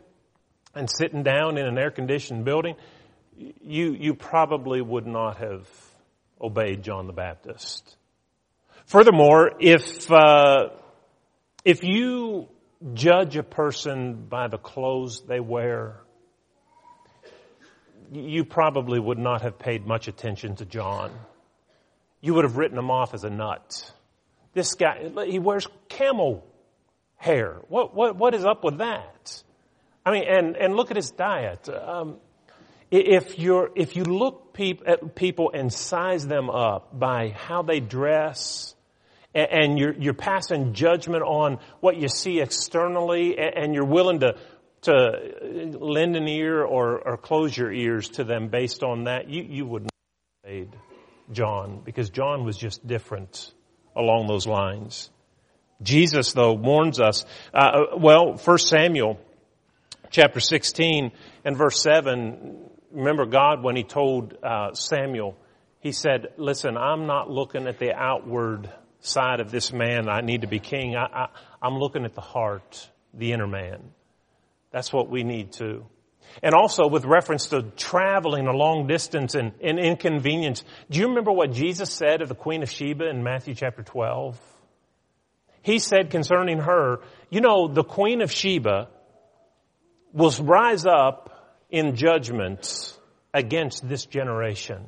and 0.74 0.88
sitting 0.90 1.22
down 1.22 1.56
in 1.58 1.66
an 1.66 1.78
air 1.78 1.90
conditioned 1.90 2.44
building, 2.44 2.76
you, 3.36 3.92
you 3.92 4.14
probably 4.14 4.80
would 4.80 5.06
not 5.06 5.38
have 5.38 5.68
obeyed 6.40 6.82
John 6.82 7.06
the 7.06 7.12
Baptist. 7.12 7.96
Furthermore, 8.86 9.52
if, 9.58 10.10
uh, 10.10 10.68
if 11.64 11.82
you 11.82 12.48
judge 12.94 13.36
a 13.36 13.42
person 13.42 14.26
by 14.28 14.48
the 14.48 14.58
clothes 14.58 15.22
they 15.26 15.40
wear, 15.40 15.96
you 18.12 18.44
probably 18.44 19.00
would 19.00 19.18
not 19.18 19.42
have 19.42 19.58
paid 19.58 19.86
much 19.86 20.08
attention 20.08 20.56
to 20.56 20.64
John. 20.64 21.10
You 22.20 22.34
would 22.34 22.44
have 22.44 22.56
written 22.56 22.78
him 22.78 22.90
off 22.90 23.14
as 23.14 23.24
a 23.24 23.30
nut 23.30 23.92
This 24.56 24.74
guy, 24.74 25.10
he 25.26 25.38
wears 25.38 25.68
camel 25.90 26.42
hair. 27.16 27.58
What, 27.68 27.94
what, 27.94 28.16
what 28.16 28.34
is 28.34 28.42
up 28.42 28.64
with 28.64 28.78
that? 28.78 29.42
I 30.02 30.10
mean, 30.10 30.24
and, 30.26 30.56
and 30.56 30.74
look 30.74 30.90
at 30.90 30.96
his 30.96 31.10
diet. 31.10 31.68
Um, 31.68 32.16
if 32.90 33.38
you're, 33.38 33.68
if 33.76 33.96
you 33.96 34.04
look 34.04 34.54
peop, 34.54 34.82
at 34.86 35.14
people 35.14 35.50
and 35.52 35.70
size 35.70 36.26
them 36.26 36.48
up 36.48 36.98
by 36.98 37.34
how 37.36 37.60
they 37.64 37.80
dress, 37.80 38.74
and, 39.34 39.48
and 39.50 39.78
you're, 39.78 39.92
you're 39.92 40.14
passing 40.14 40.72
judgment 40.72 41.22
on 41.22 41.58
what 41.80 41.98
you 41.98 42.08
see 42.08 42.40
externally, 42.40 43.36
and, 43.36 43.54
and 43.58 43.74
you're 43.74 43.84
willing 43.84 44.20
to, 44.20 44.36
to 44.82 45.76
lend 45.78 46.16
an 46.16 46.26
ear 46.26 46.64
or, 46.64 47.06
or 47.06 47.18
close 47.18 47.54
your 47.54 47.70
ears 47.70 48.08
to 48.08 48.24
them 48.24 48.48
based 48.48 48.82
on 48.82 49.04
that, 49.04 49.28
you, 49.28 49.42
you 49.42 49.66
would 49.66 49.82
not 49.82 49.92
have 50.44 50.50
made 50.50 50.76
John, 51.30 51.82
because 51.84 52.08
John 52.08 52.46
was 52.46 52.56
just 52.56 52.86
different 52.86 53.52
along 53.96 54.26
those 54.26 54.46
lines. 54.46 55.10
Jesus, 55.82 56.32
though, 56.32 56.52
warns 56.52 57.00
us. 57.00 57.24
Uh, 57.52 57.96
well, 57.98 58.36
First 58.36 58.68
Samuel, 58.68 59.18
chapter 60.10 60.40
16 60.40 61.12
and 61.44 61.56
verse 61.56 61.80
7. 61.82 62.70
Remember 62.92 63.26
God 63.26 63.62
when 63.62 63.76
He 63.76 63.82
told 63.82 64.36
uh, 64.42 64.72
Samuel, 64.72 65.36
He 65.80 65.92
said, 65.92 66.28
"Listen, 66.36 66.76
I'm 66.76 67.06
not 67.06 67.30
looking 67.30 67.66
at 67.66 67.78
the 67.78 67.92
outward 67.92 68.70
side 69.00 69.40
of 69.40 69.50
this 69.50 69.72
man. 69.72 70.08
I 70.08 70.20
need 70.20 70.42
to 70.42 70.46
be 70.46 70.60
king. 70.60 70.96
I, 70.96 71.04
I, 71.04 71.28
I'm 71.60 71.78
looking 71.78 72.04
at 72.04 72.14
the 72.14 72.22
heart, 72.22 72.88
the 73.12 73.32
inner 73.32 73.46
man. 73.46 73.82
That's 74.70 74.92
what 74.92 75.10
we 75.10 75.24
need 75.24 75.52
to." 75.54 75.84
And 76.42 76.54
also 76.54 76.86
with 76.88 77.04
reference 77.04 77.46
to 77.48 77.62
traveling 77.76 78.46
a 78.46 78.52
long 78.52 78.86
distance 78.86 79.34
and, 79.34 79.52
and 79.62 79.78
inconvenience. 79.78 80.64
Do 80.90 81.00
you 81.00 81.08
remember 81.08 81.32
what 81.32 81.52
Jesus 81.52 81.90
said 81.90 82.22
of 82.22 82.28
the 82.28 82.34
Queen 82.34 82.62
of 82.62 82.70
Sheba 82.70 83.08
in 83.08 83.22
Matthew 83.22 83.54
chapter 83.54 83.82
12? 83.82 84.38
He 85.62 85.78
said 85.78 86.10
concerning 86.10 86.60
her, 86.60 87.00
you 87.30 87.40
know, 87.40 87.68
the 87.68 87.84
Queen 87.84 88.22
of 88.22 88.30
Sheba 88.30 88.88
will 90.12 90.32
rise 90.40 90.86
up 90.86 91.58
in 91.70 91.96
judgment 91.96 92.96
against 93.34 93.86
this 93.86 94.06
generation 94.06 94.86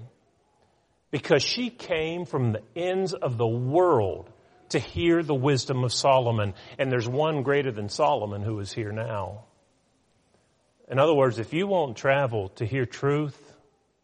because 1.11 1.43
she 1.43 1.71
came 1.71 2.25
from 2.25 2.53
the 2.53 2.63
ends 2.77 3.15
of 3.15 3.37
the 3.37 3.47
world 3.47 4.31
to 4.71 4.79
hear 4.79 5.23
the 5.23 5.35
wisdom 5.35 5.85
of 5.85 5.93
Solomon. 5.93 6.55
And 6.79 6.91
there's 6.91 7.09
one 7.09 7.43
greater 7.43 7.73
than 7.73 7.89
Solomon 7.89 8.43
who 8.43 8.59
is 8.61 8.73
here 8.73 8.93
now. 8.93 9.45
In 10.91 10.99
other 10.99 11.15
words, 11.15 11.39
if 11.39 11.53
you 11.53 11.67
won't 11.67 11.97
travel 11.97 12.49
to 12.57 12.65
hear 12.65 12.87
truth 12.87 13.39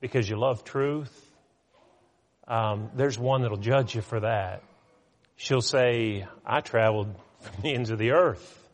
because 0.01 0.29
you 0.29 0.37
love 0.37 0.65
truth, 0.65 1.13
um, 2.47 2.91
there's 2.95 3.19
one 3.19 3.43
that'll 3.43 3.57
judge 3.57 3.95
you 3.95 4.03
for 4.03 4.21
that. 4.21 4.63
She'll 5.37 5.63
say, 5.63 6.27
I 6.45 6.61
traveled 6.61 7.15
from 7.41 7.63
the 7.63 7.75
ends 7.75 7.91
of 7.91 7.99
the 7.99 8.13
earth 8.13 8.69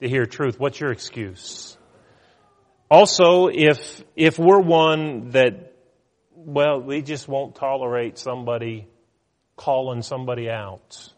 to 0.00 0.08
hear 0.08 0.26
truth. 0.26 0.60
What's 0.60 0.78
your 0.78 0.92
excuse? 0.92 1.76
Also, 2.88 3.48
if, 3.48 4.04
if 4.14 4.38
we're 4.38 4.60
one 4.60 5.30
that, 5.30 5.72
well, 6.36 6.80
we 6.80 7.02
just 7.02 7.26
won't 7.26 7.56
tolerate 7.56 8.16
somebody 8.16 8.86
calling 9.56 10.02
somebody 10.02 10.48
out 10.50 11.12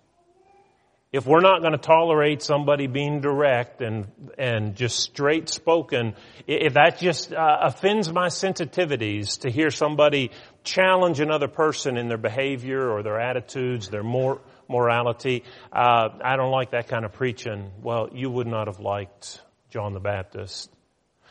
if 1.11 1.27
we're 1.27 1.41
not 1.41 1.61
going 1.61 1.73
to 1.73 1.79
tolerate 1.79 2.43
somebody 2.43 2.87
being 2.87 3.21
direct 3.21 3.81
and 3.81 4.07
and 4.37 4.77
just 4.77 4.99
straight 4.99 5.49
spoken, 5.49 6.15
if 6.47 6.75
that 6.75 6.99
just 6.99 7.33
uh, 7.33 7.59
offends 7.62 8.12
my 8.12 8.29
sensitivities 8.29 9.41
to 9.41 9.50
hear 9.50 9.71
somebody 9.71 10.31
challenge 10.65 11.21
another 11.21 11.49
person 11.49 11.97
in 11.97 12.09
their 12.09 12.19
behavior 12.19 12.91
or 12.91 13.03
their 13.03 13.19
attitudes, 13.19 13.88
their 13.88 14.03
mor- 14.03 14.43
morality, 14.69 15.45
uh, 15.73 16.11
I 16.23 16.37
don't 16.37 16.50
like 16.50 16.73
that 16.73 16.88
kind 16.88 17.07
of 17.07 17.12
preaching. 17.15 17.71
Well, 17.83 18.11
you 18.12 18.29
would 18.31 18.47
not 18.47 18.67
have 18.67 18.81
liked 18.81 19.41
John 19.71 19.95
the 19.95 20.00
Baptist. 20.00 20.71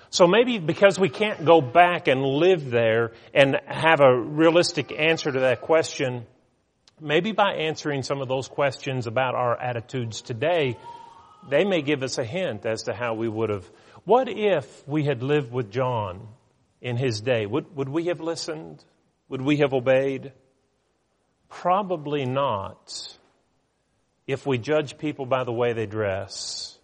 So 0.09 0.25
maybe 0.25 0.57
because 0.57 0.97
we 0.97 1.09
can't 1.09 1.43
go 1.45 1.61
back 1.61 2.07
and 2.07 2.23
live 2.23 2.71
there 2.71 3.11
and 3.33 3.57
have 3.67 3.99
a 3.99 4.17
realistic 4.17 4.91
answer 4.97 5.31
to 5.31 5.39
that 5.41 5.61
question, 5.61 6.25
Maybe 6.99 7.31
by 7.31 7.53
answering 7.53 8.01
some 8.01 8.21
of 8.21 8.27
those 8.27 8.47
questions 8.47 9.05
about 9.05 9.35
our 9.35 9.55
attitudes 9.59 10.21
today, 10.21 10.77
they 11.47 11.63
may 11.63 11.83
give 11.83 12.01
us 12.01 12.17
a 12.17 12.23
hint 12.23 12.65
as 12.65 12.83
to 12.83 12.93
how 12.93 13.13
we 13.13 13.27
would 13.27 13.51
have. 13.51 13.69
What 14.03 14.27
if 14.29 14.87
we 14.87 15.03
had 15.03 15.21
lived 15.21 15.51
with 15.51 15.71
John 15.71 16.27
in 16.81 16.97
his 16.97 17.21
day? 17.21 17.45
Would, 17.45 17.75
would 17.75 17.89
we 17.89 18.05
have 18.05 18.19
listened? 18.19 18.83
Would 19.29 19.41
we 19.41 19.57
have 19.57 19.73
obeyed? 19.73 20.33
Probably 21.49 22.25
not. 22.25 23.15
If 24.25 24.47
we 24.47 24.57
judge 24.57 24.97
people 24.97 25.27
by 25.27 25.43
the 25.43 25.53
way 25.53 25.73
they 25.73 25.85
dress, 25.85 26.77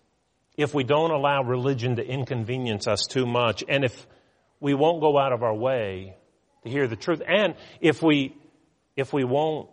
if 0.56 0.76
we 0.76 0.84
don't 0.84 1.12
allow 1.12 1.42
religion 1.44 1.96
to 1.96 2.06
inconvenience 2.06 2.88
us 2.88 3.08
too 3.10 3.26
much, 3.26 3.64
and 3.68 3.84
if 3.84 4.08
we 4.60 4.76
won't 4.76 5.02
go 5.02 5.18
out 5.18 5.34
of 5.34 5.42
our 5.42 5.56
way 5.56 6.16
to 6.64 6.70
hear 6.70 6.88
the 6.88 6.96
truth, 6.96 7.22
and 7.28 7.56
if 7.82 8.04
we, 8.04 8.36
if 8.96 9.12
we 9.12 9.24
won't 9.24 9.70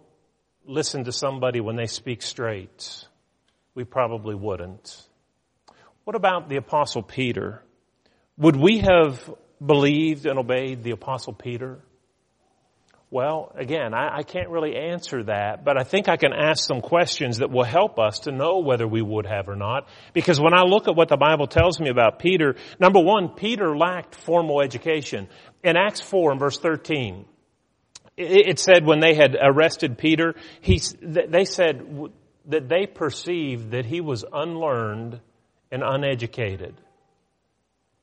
listen 0.66 1.04
to 1.04 1.12
somebody 1.12 1.60
when 1.60 1.76
they 1.76 1.86
speak 1.86 2.22
straight? 2.22 3.04
We 3.74 3.84
probably 3.84 4.34
wouldn't. 4.34 5.06
What 6.04 6.16
about 6.16 6.48
the 6.48 6.56
apostle 6.56 7.02
Peter? 7.02 7.62
Would 8.38 8.56
we 8.56 8.78
have 8.78 9.32
believed 9.64 10.26
and 10.26 10.38
obeyed 10.38 10.82
the 10.82 10.90
apostle 10.92 11.32
Peter? 11.32 11.80
Well, 13.12 13.52
again, 13.56 13.92
I, 13.92 14.18
I, 14.18 14.22
can't 14.22 14.50
really 14.50 14.76
answer 14.76 15.24
that, 15.24 15.64
but 15.64 15.76
I 15.76 15.82
think 15.82 16.08
I 16.08 16.16
can 16.16 16.32
ask 16.32 16.64
some 16.64 16.80
questions 16.80 17.38
that 17.38 17.50
will 17.50 17.64
help 17.64 17.98
us 17.98 18.20
to 18.20 18.32
know 18.32 18.60
whether 18.60 18.86
we 18.86 19.02
would 19.02 19.26
have 19.26 19.48
or 19.48 19.56
not. 19.56 19.88
Because 20.12 20.40
when 20.40 20.54
I 20.54 20.62
look 20.62 20.86
at 20.86 20.94
what 20.94 21.08
the 21.08 21.16
Bible 21.16 21.48
tells 21.48 21.80
me 21.80 21.90
about 21.90 22.20
Peter, 22.20 22.54
number 22.78 23.00
one, 23.00 23.30
Peter 23.30 23.76
lacked 23.76 24.14
formal 24.14 24.60
education. 24.60 25.28
In 25.64 25.76
Acts 25.76 26.00
4 26.00 26.30
and 26.30 26.40
verse 26.40 26.60
13, 26.60 27.24
it 28.20 28.58
said 28.58 28.84
when 28.84 29.00
they 29.00 29.14
had 29.14 29.36
arrested 29.40 29.98
Peter, 29.98 30.34
he, 30.60 30.80
they 31.00 31.44
said 31.44 32.10
that 32.46 32.68
they 32.68 32.86
perceived 32.86 33.72
that 33.72 33.86
he 33.86 34.00
was 34.00 34.24
unlearned 34.30 35.20
and 35.70 35.82
uneducated. 35.84 36.74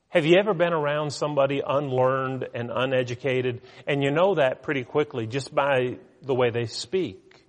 Have 0.10 0.26
you 0.26 0.38
ever 0.40 0.54
been 0.54 0.74
around 0.74 1.12
somebody 1.12 1.62
unlearned 1.66 2.48
and 2.54 2.72
uneducated? 2.74 3.62
And 3.86 4.02
you 4.02 4.12
know 4.12 4.36
that 4.36 4.64
pretty 4.64 4.84
quickly 4.84 5.28
just 5.28 5.54
by 5.54 5.98
the 6.22 6.34
way 6.34 6.50
they 6.50 6.66
speak. 6.66 7.46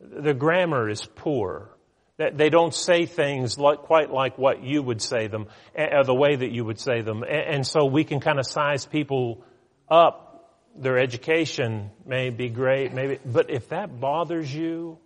The 0.00 0.34
grammar 0.34 0.88
is 0.88 1.04
poor. 1.04 1.68
They 2.16 2.50
don't 2.50 2.74
say 2.74 3.06
things 3.06 3.58
like, 3.58 3.80
quite 3.80 4.10
like 4.10 4.38
what 4.38 4.62
you 4.62 4.82
would 4.82 5.02
say 5.02 5.26
them, 5.26 5.46
or 5.76 6.04
the 6.04 6.14
way 6.14 6.36
that 6.36 6.50
you 6.50 6.64
would 6.64 6.78
say 6.78 7.02
them. 7.02 7.24
And 7.28 7.66
so 7.66 7.84
we 7.84 8.04
can 8.04 8.20
kind 8.20 8.38
of 8.38 8.46
size 8.46 8.86
people 8.86 9.44
up 9.88 10.31
their 10.76 10.98
education 10.98 11.90
may 12.06 12.30
be 12.30 12.48
great, 12.48 12.92
maybe, 12.92 13.18
but 13.24 13.50
if 13.50 13.68
that 13.68 14.00
bothers 14.00 14.52
you, 14.52 14.98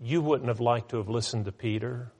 you 0.00 0.20
wouldn't 0.20 0.48
have 0.48 0.60
liked 0.60 0.90
to 0.90 0.98
have 0.98 1.08
listened 1.08 1.44
to 1.46 1.52
Peter. 1.52 2.12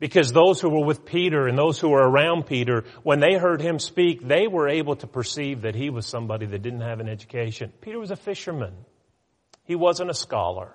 Because 0.00 0.30
those 0.30 0.60
who 0.60 0.70
were 0.70 0.86
with 0.86 1.04
Peter 1.04 1.48
and 1.48 1.58
those 1.58 1.80
who 1.80 1.88
were 1.88 2.08
around 2.08 2.46
Peter, 2.46 2.84
when 3.02 3.18
they 3.18 3.34
heard 3.34 3.60
him 3.60 3.80
speak, 3.80 4.26
they 4.26 4.46
were 4.46 4.68
able 4.68 4.94
to 4.96 5.08
perceive 5.08 5.62
that 5.62 5.74
he 5.74 5.90
was 5.90 6.06
somebody 6.06 6.46
that 6.46 6.62
didn't 6.62 6.82
have 6.82 7.00
an 7.00 7.08
education. 7.08 7.72
Peter 7.80 7.98
was 7.98 8.12
a 8.12 8.16
fisherman. 8.16 8.74
He 9.64 9.74
wasn't 9.74 10.10
a 10.10 10.14
scholar. 10.14 10.72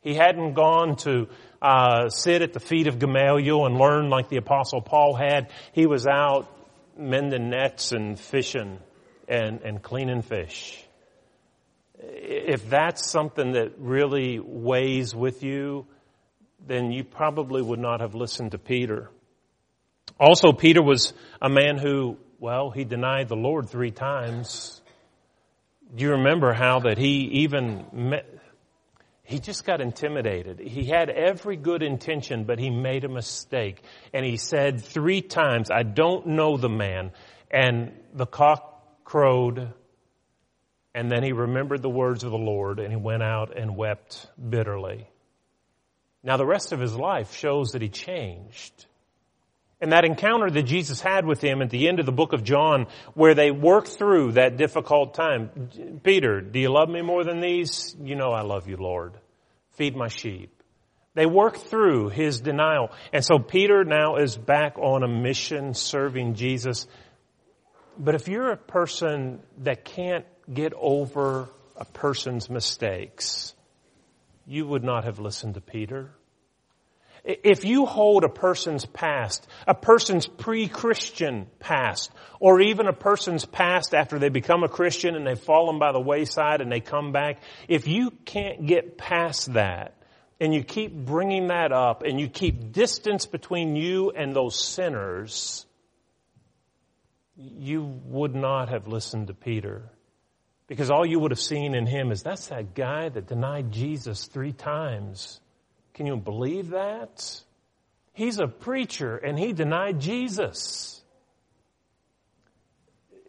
He 0.00 0.14
hadn't 0.14 0.54
gone 0.54 0.94
to 0.98 1.26
uh, 1.60 2.08
sit 2.08 2.42
at 2.42 2.52
the 2.52 2.60
feet 2.60 2.86
of 2.86 3.00
Gamaliel 3.00 3.66
and 3.66 3.76
learn 3.76 4.10
like 4.10 4.28
the 4.28 4.36
Apostle 4.36 4.80
Paul 4.80 5.14
had. 5.14 5.50
He 5.72 5.86
was 5.86 6.06
out 6.06 6.48
mending 6.96 7.50
nets 7.50 7.90
and 7.90 8.18
fishing 8.18 8.78
and, 9.28 9.60
and 9.62 9.82
cleaning 9.82 10.22
fish. 10.22 10.82
If 11.98 12.68
that's 12.68 13.10
something 13.10 13.52
that 13.52 13.78
really 13.78 14.38
weighs 14.38 15.14
with 15.14 15.42
you, 15.42 15.86
then 16.66 16.92
you 16.92 17.04
probably 17.04 17.62
would 17.62 17.78
not 17.78 18.00
have 18.00 18.14
listened 18.14 18.52
to 18.52 18.58
Peter. 18.58 19.10
Also, 20.18 20.52
Peter 20.52 20.82
was 20.82 21.12
a 21.40 21.48
man 21.48 21.78
who, 21.78 22.16
well, 22.38 22.70
he 22.70 22.84
denied 22.84 23.28
the 23.28 23.36
Lord 23.36 23.68
three 23.68 23.90
times. 23.90 24.80
Do 25.94 26.04
you 26.04 26.12
remember 26.12 26.52
how 26.52 26.80
that 26.80 26.98
he 26.98 27.42
even 27.44 27.86
met, 27.92 28.26
he 29.22 29.40
just 29.40 29.64
got 29.64 29.80
intimidated. 29.80 30.60
He 30.60 30.84
had 30.84 31.10
every 31.10 31.56
good 31.56 31.82
intention, 31.82 32.44
but 32.44 32.58
he 32.58 32.70
made 32.70 33.04
a 33.04 33.08
mistake. 33.08 33.82
And 34.12 34.24
he 34.24 34.36
said 34.36 34.82
three 34.82 35.20
times, 35.20 35.70
I 35.70 35.82
don't 35.82 36.28
know 36.28 36.56
the 36.56 36.68
man. 36.68 37.12
And 37.50 37.92
the 38.14 38.26
cock 38.26 38.75
crowed, 39.06 39.72
and 40.94 41.10
then 41.10 41.22
he 41.22 41.32
remembered 41.32 41.80
the 41.80 41.88
words 41.88 42.24
of 42.24 42.32
the 42.32 42.36
Lord 42.36 42.80
and 42.80 42.90
he 42.90 42.96
went 42.96 43.22
out 43.22 43.56
and 43.56 43.76
wept 43.76 44.26
bitterly. 44.36 45.08
Now 46.22 46.36
the 46.36 46.46
rest 46.46 46.72
of 46.72 46.80
his 46.80 46.94
life 46.94 47.34
shows 47.34 47.72
that 47.72 47.82
he 47.82 47.88
changed. 47.88 48.86
And 49.80 49.92
that 49.92 50.04
encounter 50.06 50.50
that 50.50 50.62
Jesus 50.62 51.00
had 51.00 51.24
with 51.26 51.40
him 51.42 51.62
at 51.62 51.70
the 51.70 51.86
end 51.86 52.00
of 52.00 52.06
the 52.06 52.12
book 52.12 52.32
of 52.32 52.42
John, 52.42 52.86
where 53.14 53.34
they 53.34 53.50
worked 53.50 53.88
through 53.88 54.32
that 54.32 54.56
difficult 54.56 55.14
time. 55.14 56.00
Peter, 56.02 56.40
do 56.40 56.58
you 56.58 56.70
love 56.70 56.88
me 56.88 57.02
more 57.02 57.24
than 57.24 57.40
these? 57.40 57.94
You 58.02 58.16
know 58.16 58.32
I 58.32 58.40
love 58.40 58.68
you, 58.68 58.76
Lord. 58.76 59.12
feed 59.72 59.94
my 59.94 60.08
sheep. 60.08 60.50
They 61.14 61.26
work 61.26 61.56
through 61.56 62.08
his 62.08 62.40
denial. 62.40 62.90
And 63.12 63.24
so 63.24 63.38
Peter 63.38 63.84
now 63.84 64.16
is 64.16 64.36
back 64.36 64.78
on 64.78 65.02
a 65.02 65.08
mission 65.08 65.74
serving 65.74 66.34
Jesus. 66.34 66.86
But 67.98 68.14
if 68.14 68.28
you're 68.28 68.50
a 68.50 68.56
person 68.56 69.40
that 69.58 69.84
can't 69.84 70.26
get 70.52 70.72
over 70.74 71.48
a 71.76 71.84
person's 71.84 72.50
mistakes, 72.50 73.54
you 74.46 74.66
would 74.66 74.84
not 74.84 75.04
have 75.04 75.18
listened 75.18 75.54
to 75.54 75.60
Peter. 75.60 76.10
If 77.24 77.64
you 77.64 77.86
hold 77.86 78.22
a 78.22 78.28
person's 78.28 78.86
past, 78.86 79.48
a 79.66 79.74
person's 79.74 80.28
pre-Christian 80.28 81.48
past, 81.58 82.12
or 82.38 82.60
even 82.60 82.86
a 82.86 82.92
person's 82.92 83.44
past 83.44 83.94
after 83.94 84.20
they 84.20 84.28
become 84.28 84.62
a 84.62 84.68
Christian 84.68 85.16
and 85.16 85.26
they've 85.26 85.38
fallen 85.38 85.80
by 85.80 85.90
the 85.90 86.00
wayside 86.00 86.60
and 86.60 86.70
they 86.70 86.78
come 86.78 87.10
back, 87.10 87.42
if 87.66 87.88
you 87.88 88.12
can't 88.24 88.66
get 88.66 88.96
past 88.96 89.54
that, 89.54 89.94
and 90.38 90.54
you 90.54 90.62
keep 90.62 90.94
bringing 90.94 91.48
that 91.48 91.72
up 91.72 92.02
and 92.02 92.20
you 92.20 92.28
keep 92.28 92.70
distance 92.72 93.26
between 93.26 93.74
you 93.74 94.10
and 94.10 94.36
those 94.36 94.56
sinners, 94.56 95.66
you 97.36 98.00
would 98.04 98.34
not 98.34 98.68
have 98.68 98.86
listened 98.86 99.28
to 99.28 99.34
Peter. 99.34 99.90
Because 100.66 100.90
all 100.90 101.06
you 101.06 101.20
would 101.20 101.30
have 101.30 101.40
seen 101.40 101.74
in 101.74 101.86
him 101.86 102.10
is 102.10 102.22
that's 102.22 102.48
that 102.48 102.74
guy 102.74 103.08
that 103.08 103.26
denied 103.26 103.70
Jesus 103.70 104.26
three 104.26 104.52
times. 104.52 105.40
Can 105.94 106.06
you 106.06 106.16
believe 106.16 106.70
that? 106.70 107.40
He's 108.12 108.38
a 108.38 108.48
preacher 108.48 109.16
and 109.16 109.38
he 109.38 109.52
denied 109.52 110.00
Jesus. 110.00 111.02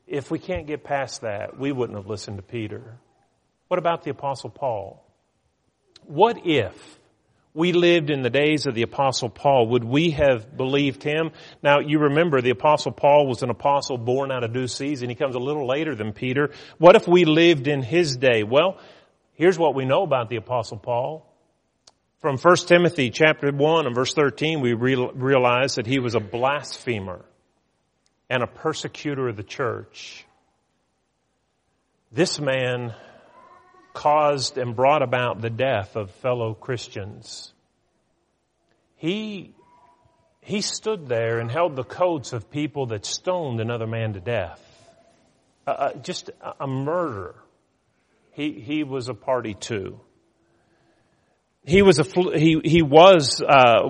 If 0.07 0.31
we 0.31 0.39
can't 0.39 0.65
get 0.65 0.83
past 0.83 1.21
that, 1.21 1.59
we 1.59 1.71
wouldn't 1.71 1.97
have 1.97 2.07
listened 2.07 2.37
to 2.37 2.43
Peter. 2.43 2.97
What 3.67 3.77
about 3.77 4.03
the 4.03 4.11
apostle 4.11 4.49
Paul? 4.49 5.03
What 6.05 6.45
if 6.45 6.96
we 7.57 7.73
lived 7.73 8.11
in 8.11 8.21
the 8.21 8.29
days 8.29 8.67
of 8.67 8.75
the 8.75 8.83
apostle 8.83 9.29
Paul? 9.29 9.69
Would 9.69 9.83
we 9.83 10.11
have 10.11 10.55
believed 10.55 11.01
him? 11.01 11.31
Now 11.63 11.79
you 11.79 11.99
remember 11.99 12.39
the 12.39 12.51
apostle 12.51 12.91
Paul 12.91 13.25
was 13.25 13.41
an 13.41 13.49
apostle 13.49 13.97
born 13.97 14.31
out 14.31 14.43
of 14.43 14.53
due 14.53 14.67
season. 14.67 15.09
He 15.09 15.15
comes 15.15 15.35
a 15.35 15.39
little 15.39 15.67
later 15.67 15.95
than 15.95 16.13
Peter. 16.13 16.51
What 16.77 16.95
if 16.95 17.07
we 17.07 17.25
lived 17.25 17.67
in 17.67 17.81
his 17.81 18.15
day? 18.15 18.43
Well, 18.43 18.77
here's 19.33 19.57
what 19.57 19.73
we 19.73 19.85
know 19.85 20.03
about 20.03 20.29
the 20.29 20.35
apostle 20.35 20.77
Paul. 20.77 21.25
From 22.19 22.37
1 22.37 22.55
Timothy 22.67 23.09
chapter 23.09 23.51
1 23.51 23.85
and 23.87 23.95
verse 23.95 24.13
13, 24.13 24.61
we 24.61 24.73
realize 24.73 25.75
that 25.75 25.87
he 25.87 25.99
was 25.99 26.13
a 26.13 26.19
blasphemer 26.19 27.25
and 28.29 28.43
a 28.43 28.47
persecutor 28.47 29.29
of 29.29 29.35
the 29.35 29.43
church. 29.43 30.25
This 32.11 32.39
man 32.39 32.93
caused 33.97 34.59
and 34.59 34.75
brought 34.75 35.01
about 35.01 35.41
the 35.41 35.49
death 35.49 35.95
of 35.95 36.11
fellow 36.11 36.53
Christians. 36.53 37.51
He, 38.95 39.55
he 40.39 40.61
stood 40.61 41.07
there 41.07 41.39
and 41.39 41.49
held 41.49 41.75
the 41.75 41.83
coats 41.83 42.31
of 42.31 42.51
people 42.51 42.85
that 42.87 43.07
stoned 43.07 43.59
another 43.59 43.87
man 43.87 44.13
to 44.13 44.19
death. 44.19 44.61
Uh, 45.65 45.71
uh 45.71 45.93
just 45.95 46.29
a 46.59 46.67
murder. 46.67 47.33
He, 48.33 48.51
he 48.53 48.83
was 48.83 49.09
a 49.09 49.15
party 49.15 49.55
too 49.55 49.99
he 51.67 51.81
was 51.81 51.99
a 51.99 52.03
he 52.39 52.61
he 52.63 52.81
was 52.81 53.41
uh, 53.41 53.89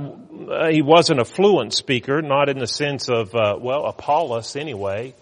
he 0.71 0.81
wasn't 0.81 1.19
a 1.19 1.25
fluent 1.25 1.73
speaker, 1.73 2.23
not 2.23 2.49
in 2.49 2.57
the 2.57 2.65
sense 2.65 3.07
of 3.07 3.35
uh, 3.35 3.55
well 3.61 3.85
Apollos 3.85 4.55
anyway. 4.55 5.13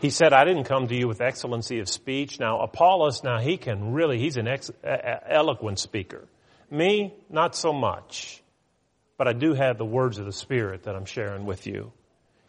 He 0.00 0.10
said, 0.10 0.32
"I 0.32 0.44
didn't 0.44 0.64
come 0.64 0.88
to 0.88 0.96
you 0.96 1.08
with 1.08 1.20
excellency 1.20 1.80
of 1.80 1.88
speech." 1.88 2.38
Now 2.40 2.60
Apollos, 2.60 3.22
now 3.24 3.38
he 3.38 3.56
can 3.56 3.92
really 3.92 4.18
he's 4.18 4.36
an 4.36 4.48
ex, 4.48 4.70
eloquent 4.82 5.78
speaker. 5.78 6.28
Me, 6.70 7.14
not 7.30 7.54
so 7.54 7.72
much, 7.72 8.42
but 9.16 9.28
I 9.28 9.32
do 9.32 9.54
have 9.54 9.78
the 9.78 9.84
words 9.84 10.18
of 10.18 10.26
the 10.26 10.32
Spirit 10.32 10.84
that 10.84 10.96
I'm 10.96 11.04
sharing 11.04 11.46
with 11.46 11.66
you. 11.66 11.92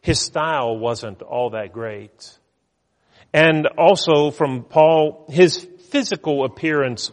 His 0.02 0.20
style 0.20 0.78
wasn't 0.78 1.22
all 1.22 1.52
that 1.52 1.74
great, 1.74 2.38
and 3.34 3.68
also 3.78 4.32
from 4.32 4.64
Paul, 4.64 5.26
his 5.30 5.68
physical 5.90 6.46
appearance 6.46 7.12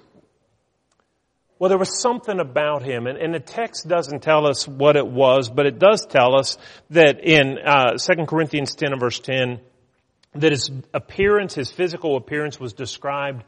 well, 1.62 1.68
there 1.68 1.78
was 1.78 2.00
something 2.00 2.40
about 2.40 2.82
him, 2.82 3.06
and, 3.06 3.16
and, 3.16 3.32
the 3.32 3.38
text 3.38 3.86
doesn't 3.86 4.24
tell 4.24 4.48
us 4.48 4.66
what 4.66 4.96
it 4.96 5.06
was, 5.06 5.48
but 5.48 5.64
it 5.64 5.78
does 5.78 6.04
tell 6.04 6.34
us 6.34 6.58
that 6.90 7.20
in 7.22 7.56
uh, 7.56 7.92
2 7.98 8.26
Corinthians 8.26 8.74
10 8.74 8.90
and 8.90 9.00
verse 9.00 9.20
10, 9.20 9.60
that 10.34 10.52
his 10.52 10.70
appearance, 10.94 11.54
his 11.54 11.70
physical 11.70 12.16
appearance 12.16 12.58
was 12.58 12.72
described 12.72 13.44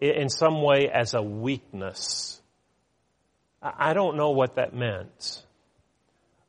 in 0.00 0.28
some 0.28 0.62
way 0.62 0.88
as 0.92 1.14
a 1.14 1.22
weakness. 1.22 2.40
I 3.60 3.92
don't 3.92 4.16
know 4.16 4.30
what 4.30 4.54
that 4.54 4.74
meant. 4.74 5.42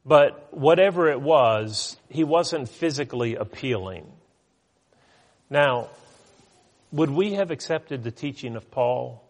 But 0.06 0.50
whatever 0.52 1.10
it 1.10 1.20
was, 1.20 1.98
he 2.10 2.24
wasn't 2.24 2.70
physically 2.70 3.36
appealing. 3.36 4.06
Now, 5.50 5.90
would 6.92 7.10
we 7.10 7.34
have 7.34 7.52
accepted 7.52 8.04
the 8.04 8.12
teaching 8.12 8.56
of 8.56 8.70
Paul? 8.70 9.24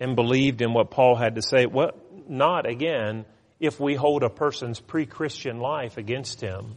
and 0.00 0.14
believed 0.14 0.60
in 0.60 0.72
what 0.72 0.90
Paul 0.90 1.16
had 1.16 1.36
to 1.36 1.42
say. 1.42 1.66
Well, 1.66 1.92
not 2.28 2.66
again 2.66 3.24
if 3.58 3.80
we 3.80 3.94
hold 3.94 4.22
a 4.22 4.28
person's 4.28 4.80
pre-Christian 4.80 5.58
life 5.58 5.96
against 5.96 6.40
him. 6.40 6.76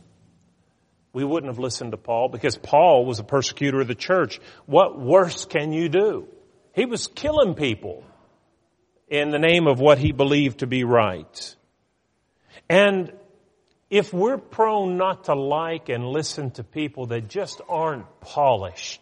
We 1.11 1.23
wouldn't 1.23 1.51
have 1.51 1.59
listened 1.59 1.91
to 1.91 1.97
Paul 1.97 2.29
because 2.29 2.55
Paul 2.57 3.05
was 3.05 3.19
a 3.19 3.23
persecutor 3.23 3.81
of 3.81 3.87
the 3.87 3.95
church. 3.95 4.39
What 4.65 4.99
worse 4.99 5.45
can 5.45 5.73
you 5.73 5.89
do? 5.89 6.27
He 6.73 6.85
was 6.85 7.07
killing 7.07 7.55
people 7.55 8.03
in 9.07 9.31
the 9.31 9.39
name 9.39 9.67
of 9.67 9.79
what 9.79 9.97
he 9.97 10.11
believed 10.11 10.59
to 10.59 10.67
be 10.67 10.83
right. 10.83 11.55
And 12.69 13.11
if 13.89 14.13
we're 14.13 14.37
prone 14.37 14.97
not 14.97 15.25
to 15.25 15.33
like 15.33 15.89
and 15.89 16.07
listen 16.07 16.51
to 16.51 16.63
people 16.63 17.07
that 17.07 17.27
just 17.27 17.59
aren't 17.67 18.05
polished, 18.21 19.01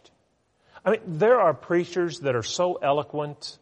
I 0.85 0.91
mean, 0.91 1.01
there 1.05 1.41
are 1.41 1.53
preachers 1.53 2.21
that 2.21 2.35
are 2.35 2.43
so 2.43 2.75
eloquent 2.75 3.57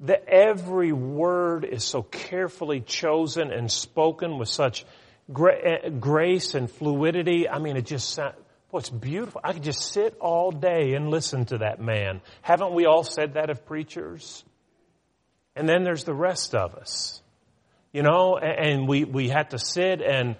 that 0.00 0.28
every 0.28 0.92
word 0.92 1.64
is 1.64 1.84
so 1.84 2.02
carefully 2.02 2.80
chosen 2.80 3.50
and 3.50 3.70
spoken 3.70 4.38
with 4.38 4.48
such 4.48 4.84
Eh, 5.38 5.90
grace 5.90 6.54
and 6.54 6.70
fluidity. 6.70 7.48
I 7.48 7.58
mean, 7.58 7.76
it 7.76 7.86
just 7.86 8.10
sounds, 8.10 8.34
it's 8.74 8.90
beautiful. 8.90 9.40
I 9.44 9.52
could 9.52 9.62
just 9.62 9.92
sit 9.92 10.16
all 10.20 10.50
day 10.50 10.94
and 10.94 11.08
listen 11.08 11.44
to 11.46 11.58
that 11.58 11.80
man. 11.80 12.20
Haven't 12.42 12.72
we 12.72 12.86
all 12.86 13.04
said 13.04 13.34
that 13.34 13.50
of 13.50 13.64
preachers? 13.66 14.44
And 15.54 15.68
then 15.68 15.84
there's 15.84 16.04
the 16.04 16.14
rest 16.14 16.54
of 16.54 16.74
us. 16.74 17.22
You 17.92 18.02
know, 18.02 18.38
and 18.38 18.88
we, 18.88 19.04
we 19.04 19.28
had 19.28 19.50
to 19.50 19.58
sit 19.58 20.00
and 20.00 20.36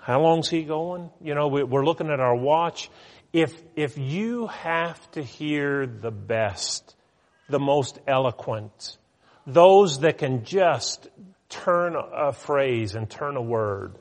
how 0.00 0.22
long's 0.22 0.48
he 0.48 0.62
going? 0.62 1.10
You 1.22 1.34
know, 1.34 1.48
we're 1.48 1.84
looking 1.84 2.08
at 2.10 2.18
our 2.18 2.34
watch. 2.34 2.90
If, 3.32 3.54
if 3.76 3.98
you 3.98 4.46
have 4.46 5.10
to 5.12 5.22
hear 5.22 5.86
the 5.86 6.10
best, 6.10 6.96
the 7.48 7.58
most 7.58 7.98
eloquent, 8.08 8.96
those 9.46 10.00
that 10.00 10.18
can 10.18 10.44
just 10.44 11.08
turn 11.50 11.94
a 11.96 12.32
phrase 12.32 12.94
and 12.94 13.10
turn 13.10 13.36
a 13.36 13.42
word. 13.42 13.96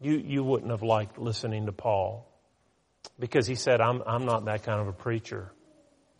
You, 0.00 0.16
you 0.16 0.42
wouldn't 0.42 0.70
have 0.70 0.82
liked 0.82 1.18
listening 1.18 1.66
to 1.66 1.72
Paul 1.72 2.26
because 3.18 3.46
he 3.46 3.54
said, 3.54 3.80
I'm, 3.80 4.02
I'm 4.06 4.24
not 4.24 4.46
that 4.46 4.62
kind 4.62 4.80
of 4.80 4.88
a 4.88 4.92
preacher. 4.92 5.52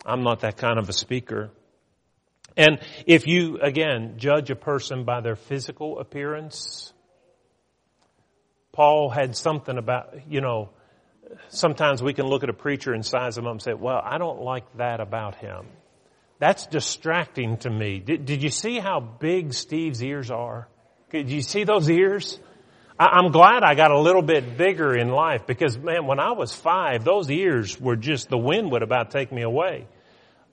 I'm 0.04 0.22
not 0.22 0.40
that 0.40 0.56
kind 0.56 0.78
of 0.78 0.88
a 0.88 0.92
speaker. 0.92 1.50
And 2.56 2.80
if 3.06 3.26
you, 3.26 3.58
again, 3.58 4.14
judge 4.16 4.50
a 4.50 4.56
person 4.56 5.04
by 5.04 5.20
their 5.20 5.36
physical 5.36 5.98
appearance, 5.98 6.92
Paul 8.72 9.10
had 9.10 9.36
something 9.36 9.76
about, 9.76 10.30
you 10.30 10.40
know, 10.40 10.70
sometimes 11.48 12.02
we 12.02 12.14
can 12.14 12.26
look 12.26 12.42
at 12.42 12.48
a 12.48 12.54
preacher 12.54 12.92
and 12.92 13.04
size 13.04 13.36
him 13.36 13.46
up 13.46 13.52
and 13.52 13.62
say, 13.62 13.74
well, 13.74 14.00
I 14.02 14.18
don't 14.18 14.40
like 14.40 14.64
that 14.76 15.00
about 15.00 15.36
him. 15.36 15.66
That's 16.38 16.66
distracting 16.66 17.56
to 17.58 17.70
me. 17.70 17.98
Did, 17.98 18.26
did 18.26 18.42
you 18.42 18.50
see 18.50 18.78
how 18.78 19.00
big 19.00 19.54
Steve's 19.54 20.02
ears 20.02 20.30
are? 20.30 20.68
Did 21.10 21.30
you 21.30 21.40
see 21.40 21.64
those 21.64 21.88
ears? 21.88 22.38
I, 22.98 23.18
am 23.18 23.30
glad 23.30 23.62
I 23.62 23.74
got 23.74 23.90
a 23.90 23.98
little 23.98 24.22
bit 24.22 24.56
bigger 24.58 24.94
in 24.96 25.08
life 25.08 25.46
because 25.46 25.78
man, 25.78 26.06
when 26.06 26.18
I 26.18 26.32
was 26.32 26.54
five, 26.54 27.04
those 27.04 27.30
ears 27.30 27.80
were 27.80 27.96
just, 27.96 28.28
the 28.28 28.38
wind 28.38 28.70
would 28.72 28.82
about 28.82 29.10
take 29.10 29.32
me 29.32 29.42
away. 29.42 29.86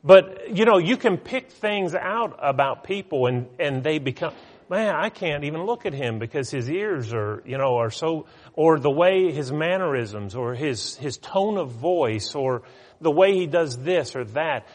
But, 0.03 0.55
you 0.55 0.65
know, 0.65 0.77
you 0.77 0.97
can 0.97 1.17
pick 1.17 1.51
things 1.51 1.95
out 1.95 2.37
about 2.41 2.83
people 2.83 3.27
and, 3.27 3.47
and 3.59 3.83
they 3.83 3.99
become, 3.99 4.33
man, 4.69 4.93
I 4.95 5.09
can't 5.09 5.45
even 5.45 5.65
look 5.65 5.85
at 5.85 5.93
him 5.93 6.19
because 6.19 6.51
his 6.51 6.69
ears 6.69 7.13
are, 7.13 7.41
you 7.45 7.57
know, 7.57 7.77
are 7.77 7.89
so, 7.89 8.27
or 8.53 8.79
the 8.79 8.91
way 8.91 9.31
his 9.31 9.51
mannerisms 9.51 10.35
or 10.35 10.55
his, 10.55 10.97
his 10.97 11.17
tone 11.17 11.57
of 11.57 11.71
voice 11.71 12.35
or 12.35 12.63
the 12.99 13.11
way 13.11 13.33
he 13.33 13.47
does 13.47 13.77
this 13.77 14.15
or 14.15 14.25
that 14.25 14.67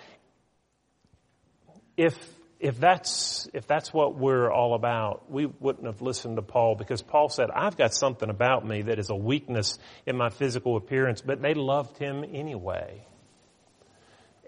if 1.98 2.16
if 2.60 2.80
that's 2.80 3.48
if 3.52 3.66
that's 3.66 3.92
what 3.92 4.16
we're 4.16 4.50
all 4.50 4.74
about, 4.74 5.30
we 5.30 5.46
wouldn't 5.46 5.86
have 5.86 6.00
listened 6.00 6.36
to 6.36 6.42
Paul 6.42 6.76
because 6.76 7.02
Paul 7.02 7.28
said, 7.28 7.50
"I've 7.50 7.76
got 7.76 7.92
something 7.92 8.30
about 8.30 8.66
me 8.66 8.82
that 8.82 8.98
is 8.98 9.10
a 9.10 9.16
weakness 9.16 9.78
in 10.06 10.16
my 10.16 10.30
physical 10.30 10.76
appearance," 10.76 11.20
but 11.20 11.42
they 11.42 11.54
loved 11.54 11.98
him 11.98 12.24
anyway. 12.24 13.04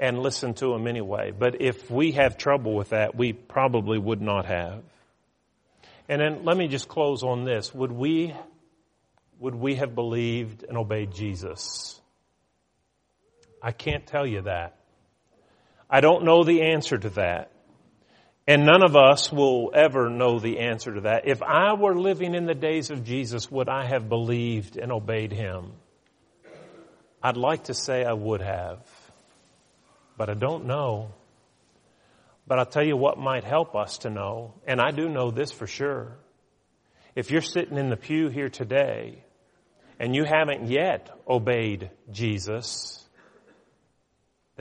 and 0.00 0.18
listened 0.18 0.56
to 0.56 0.72
him 0.74 0.86
anyway. 0.86 1.30
But 1.30 1.60
if 1.60 1.90
we 1.90 2.12
have 2.12 2.38
trouble 2.38 2.74
with 2.74 2.88
that, 2.90 3.14
we 3.14 3.34
probably 3.34 3.98
would 3.98 4.22
not 4.22 4.46
have. 4.46 4.82
And 6.08 6.20
then 6.22 6.44
let 6.44 6.56
me 6.56 6.68
just 6.68 6.88
close 6.88 7.22
on 7.22 7.44
this. 7.44 7.74
Would 7.74 7.92
we, 7.92 8.34
would 9.38 9.54
we 9.54 9.74
have 9.76 9.94
believed 9.94 10.64
and 10.64 10.78
obeyed 10.78 11.12
Jesus? 11.12 12.00
I 13.62 13.72
can't 13.72 14.06
tell 14.06 14.26
you 14.26 14.40
that. 14.42 14.79
I 15.90 16.00
don't 16.00 16.24
know 16.24 16.44
the 16.44 16.62
answer 16.62 16.96
to 16.96 17.11
that. 17.11 17.50
And 18.46 18.64
none 18.64 18.83
of 18.83 18.96
us 18.96 19.31
will 19.31 19.70
ever 19.74 20.09
know 20.09 20.38
the 20.38 20.61
answer 20.61 20.94
to 20.94 21.00
that. 21.03 21.26
If 21.26 21.42
I 21.42 21.74
were 21.74 21.98
living 21.98 22.35
in 22.35 22.46
the 22.46 22.55
days 22.55 22.90
of 22.90 23.05
Jesus, 23.05 23.50
would 23.50 23.68
I 23.68 23.87
have 23.87 24.09
believed 24.09 24.76
and 24.76 24.90
obeyed 24.90 25.33
him? 25.33 25.72
I'd 27.22 27.37
like 27.37 27.64
to 27.64 27.74
say 27.74 28.05
I 28.05 28.12
would 28.12 28.40
have, 28.40 28.79
but 30.16 30.31
I 30.31 30.35
don't 30.35 30.66
know. 30.66 31.12
But 32.46 32.59
I'll 32.59 32.66
tell 32.66 32.85
you 32.85 32.96
what 32.96 33.18
might 33.18 33.44
help 33.44 33.76
us 33.76 33.98
to 33.98 34.11
know, 34.11 34.55
and 34.66 34.81
I 34.81 34.90
do 34.90 35.09
know 35.09 35.31
this 35.31 35.53
for 35.53 35.66
sure. 35.66 36.16
If 37.14 37.31
you're 37.31 37.42
sitting 37.42 37.76
in 37.76 37.90
the 37.90 37.96
pew 37.96 38.29
here 38.29 38.48
today 38.48 39.22
and 39.98 40.14
you 40.14 40.24
haven't 40.24 40.68
yet 40.68 41.11
obeyed 41.29 41.90
Jesus, 42.11 42.99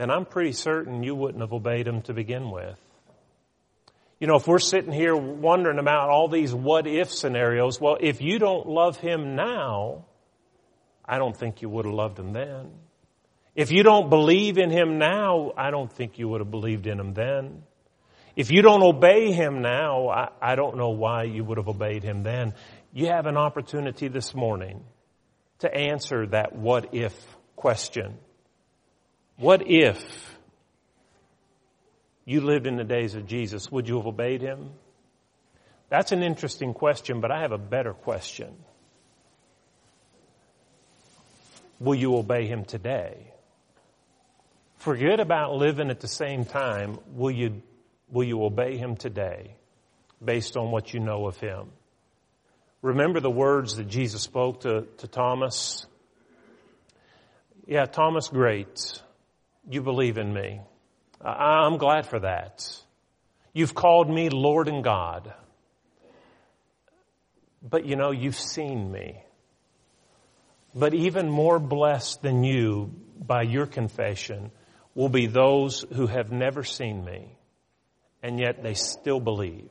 then 0.00 0.10
I'm 0.10 0.24
pretty 0.24 0.52
certain 0.52 1.02
you 1.02 1.14
wouldn't 1.14 1.42
have 1.42 1.52
obeyed 1.52 1.86
him 1.86 2.00
to 2.02 2.14
begin 2.14 2.50
with. 2.50 2.78
You 4.18 4.28
know, 4.28 4.36
if 4.36 4.46
we're 4.46 4.58
sitting 4.58 4.92
here 4.92 5.14
wondering 5.14 5.78
about 5.78 6.08
all 6.08 6.26
these 6.26 6.54
what 6.54 6.86
if 6.86 7.10
scenarios, 7.12 7.78
well, 7.78 7.98
if 8.00 8.22
you 8.22 8.38
don't 8.38 8.66
love 8.66 8.96
him 8.96 9.36
now, 9.36 10.06
I 11.04 11.18
don't 11.18 11.36
think 11.36 11.60
you 11.60 11.68
would 11.68 11.84
have 11.84 11.92
loved 11.92 12.18
him 12.18 12.32
then. 12.32 12.70
If 13.54 13.72
you 13.72 13.82
don't 13.82 14.08
believe 14.08 14.56
in 14.56 14.70
him 14.70 14.96
now, 14.96 15.52
I 15.54 15.70
don't 15.70 15.92
think 15.92 16.18
you 16.18 16.28
would 16.28 16.40
have 16.40 16.50
believed 16.50 16.86
in 16.86 16.98
him 16.98 17.12
then. 17.12 17.62
If 18.36 18.50
you 18.50 18.62
don't 18.62 18.82
obey 18.82 19.32
him 19.32 19.60
now, 19.60 20.08
I, 20.08 20.28
I 20.40 20.54
don't 20.54 20.78
know 20.78 20.90
why 20.90 21.24
you 21.24 21.44
would 21.44 21.58
have 21.58 21.68
obeyed 21.68 22.04
him 22.04 22.22
then. 22.22 22.54
You 22.90 23.08
have 23.08 23.26
an 23.26 23.36
opportunity 23.36 24.08
this 24.08 24.34
morning 24.34 24.82
to 25.58 25.74
answer 25.74 26.26
that 26.28 26.54
what 26.54 26.94
if 26.94 27.14
question. 27.54 28.16
What 29.40 29.70
if 29.70 30.36
you 32.26 32.42
lived 32.42 32.66
in 32.66 32.76
the 32.76 32.84
days 32.84 33.14
of 33.14 33.26
Jesus? 33.26 33.72
Would 33.72 33.88
you 33.88 33.96
have 33.96 34.06
obeyed 34.06 34.42
him? 34.42 34.68
That's 35.88 36.12
an 36.12 36.22
interesting 36.22 36.74
question, 36.74 37.22
but 37.22 37.30
I 37.30 37.40
have 37.40 37.52
a 37.52 37.56
better 37.56 37.94
question. 37.94 38.54
Will 41.78 41.94
you 41.94 42.16
obey 42.16 42.48
him 42.48 42.66
today? 42.66 43.32
Forget 44.76 45.20
about 45.20 45.54
living 45.54 45.88
at 45.88 46.00
the 46.00 46.08
same 46.08 46.44
time. 46.44 46.98
Will 47.14 47.30
you, 47.30 47.62
will 48.10 48.24
you 48.24 48.44
obey 48.44 48.76
him 48.76 48.94
today 48.94 49.56
based 50.22 50.58
on 50.58 50.70
what 50.70 50.92
you 50.92 51.00
know 51.00 51.26
of 51.26 51.40
him? 51.40 51.70
Remember 52.82 53.20
the 53.20 53.30
words 53.30 53.76
that 53.76 53.88
Jesus 53.88 54.20
spoke 54.20 54.60
to, 54.60 54.82
to 54.98 55.08
Thomas? 55.08 55.86
Yeah, 57.66 57.86
Thomas, 57.86 58.28
great 58.28 59.00
you 59.68 59.82
believe 59.82 60.18
in 60.18 60.32
me. 60.32 60.60
I'm 61.22 61.76
glad 61.76 62.06
for 62.06 62.20
that. 62.20 62.66
You've 63.52 63.74
called 63.74 64.08
me 64.08 64.30
Lord 64.30 64.68
and 64.68 64.82
God. 64.82 65.32
But 67.62 67.84
you 67.84 67.96
know, 67.96 68.10
you've 68.10 68.38
seen 68.38 68.90
me. 68.90 69.22
But 70.74 70.94
even 70.94 71.28
more 71.28 71.58
blessed 71.58 72.22
than 72.22 72.44
you 72.44 72.94
by 73.18 73.42
your 73.42 73.66
confession 73.66 74.50
will 74.94 75.08
be 75.08 75.26
those 75.26 75.84
who 75.92 76.06
have 76.06 76.32
never 76.32 76.64
seen 76.64 77.04
me 77.04 77.36
and 78.22 78.38
yet 78.38 78.62
they 78.62 78.74
still 78.74 79.20
believe. 79.20 79.70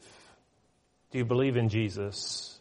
Do 1.11 1.17
you 1.17 1.25
believe 1.25 1.57
in 1.57 1.69
Jesus? 1.69 2.58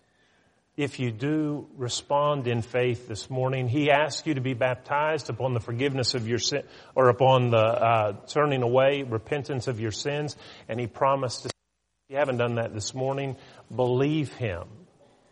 If 0.78 1.00
you 1.00 1.10
do 1.10 1.66
respond 1.76 2.46
in 2.46 2.62
faith 2.62 3.08
this 3.08 3.28
morning, 3.28 3.68
He 3.68 3.90
asks 3.90 4.24
you 4.28 4.34
to 4.34 4.40
be 4.40 4.54
baptized 4.54 5.28
upon 5.28 5.52
the 5.52 5.58
forgiveness 5.58 6.14
of 6.14 6.28
your 6.28 6.38
sin, 6.38 6.62
or 6.94 7.08
upon 7.08 7.50
the 7.50 7.56
uh, 7.56 8.12
turning 8.28 8.62
away, 8.62 9.02
repentance 9.02 9.66
of 9.66 9.80
your 9.80 9.90
sins, 9.90 10.36
and 10.68 10.78
He 10.78 10.86
promised 10.86 11.42
to. 11.42 11.48
If 11.48 12.12
you 12.12 12.16
haven't 12.16 12.36
done 12.36 12.54
that 12.54 12.72
this 12.72 12.94
morning, 12.94 13.36
believe 13.74 14.32
Him 14.34 14.68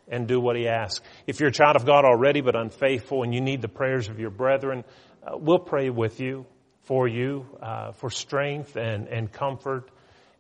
and 0.09 0.27
do 0.27 0.41
what 0.41 0.57
He 0.57 0.67
asks. 0.67 1.01
If 1.29 1.39
you're 1.39 1.51
a 1.51 1.53
child 1.53 1.77
of 1.77 1.87
God 1.87 2.05
already 2.05 2.41
but 2.41 2.57
unfaithful 2.57 3.23
and 3.23 3.33
you 3.33 3.41
need 3.41 3.63
the 3.63 3.69
prayers 3.69 4.09
of 4.09 4.19
your 4.19 4.31
brethren, 4.31 4.83
uh, 5.25 5.37
we'll 5.37 5.61
pray 5.61 5.91
with 5.91 6.19
you, 6.19 6.45
for 6.83 7.07
you, 7.07 7.47
uh, 7.63 7.93
for 7.93 8.11
strength 8.11 8.75
and, 8.75 9.07
and 9.07 9.31
comfort, 9.31 9.93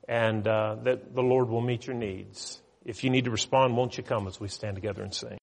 and 0.08 0.48
uh, 0.48 0.78
that 0.82 1.14
the 1.14 1.22
Lord 1.22 1.48
will 1.48 1.62
meet 1.62 1.86
your 1.86 1.94
needs. 1.94 2.60
If 2.86 3.02
you 3.02 3.10
need 3.10 3.24
to 3.24 3.32
respond, 3.32 3.76
won't 3.76 3.98
you 3.98 4.04
come 4.04 4.28
as 4.28 4.38
we 4.38 4.46
stand 4.46 4.76
together 4.76 5.02
and 5.02 5.12
sing? 5.12 5.38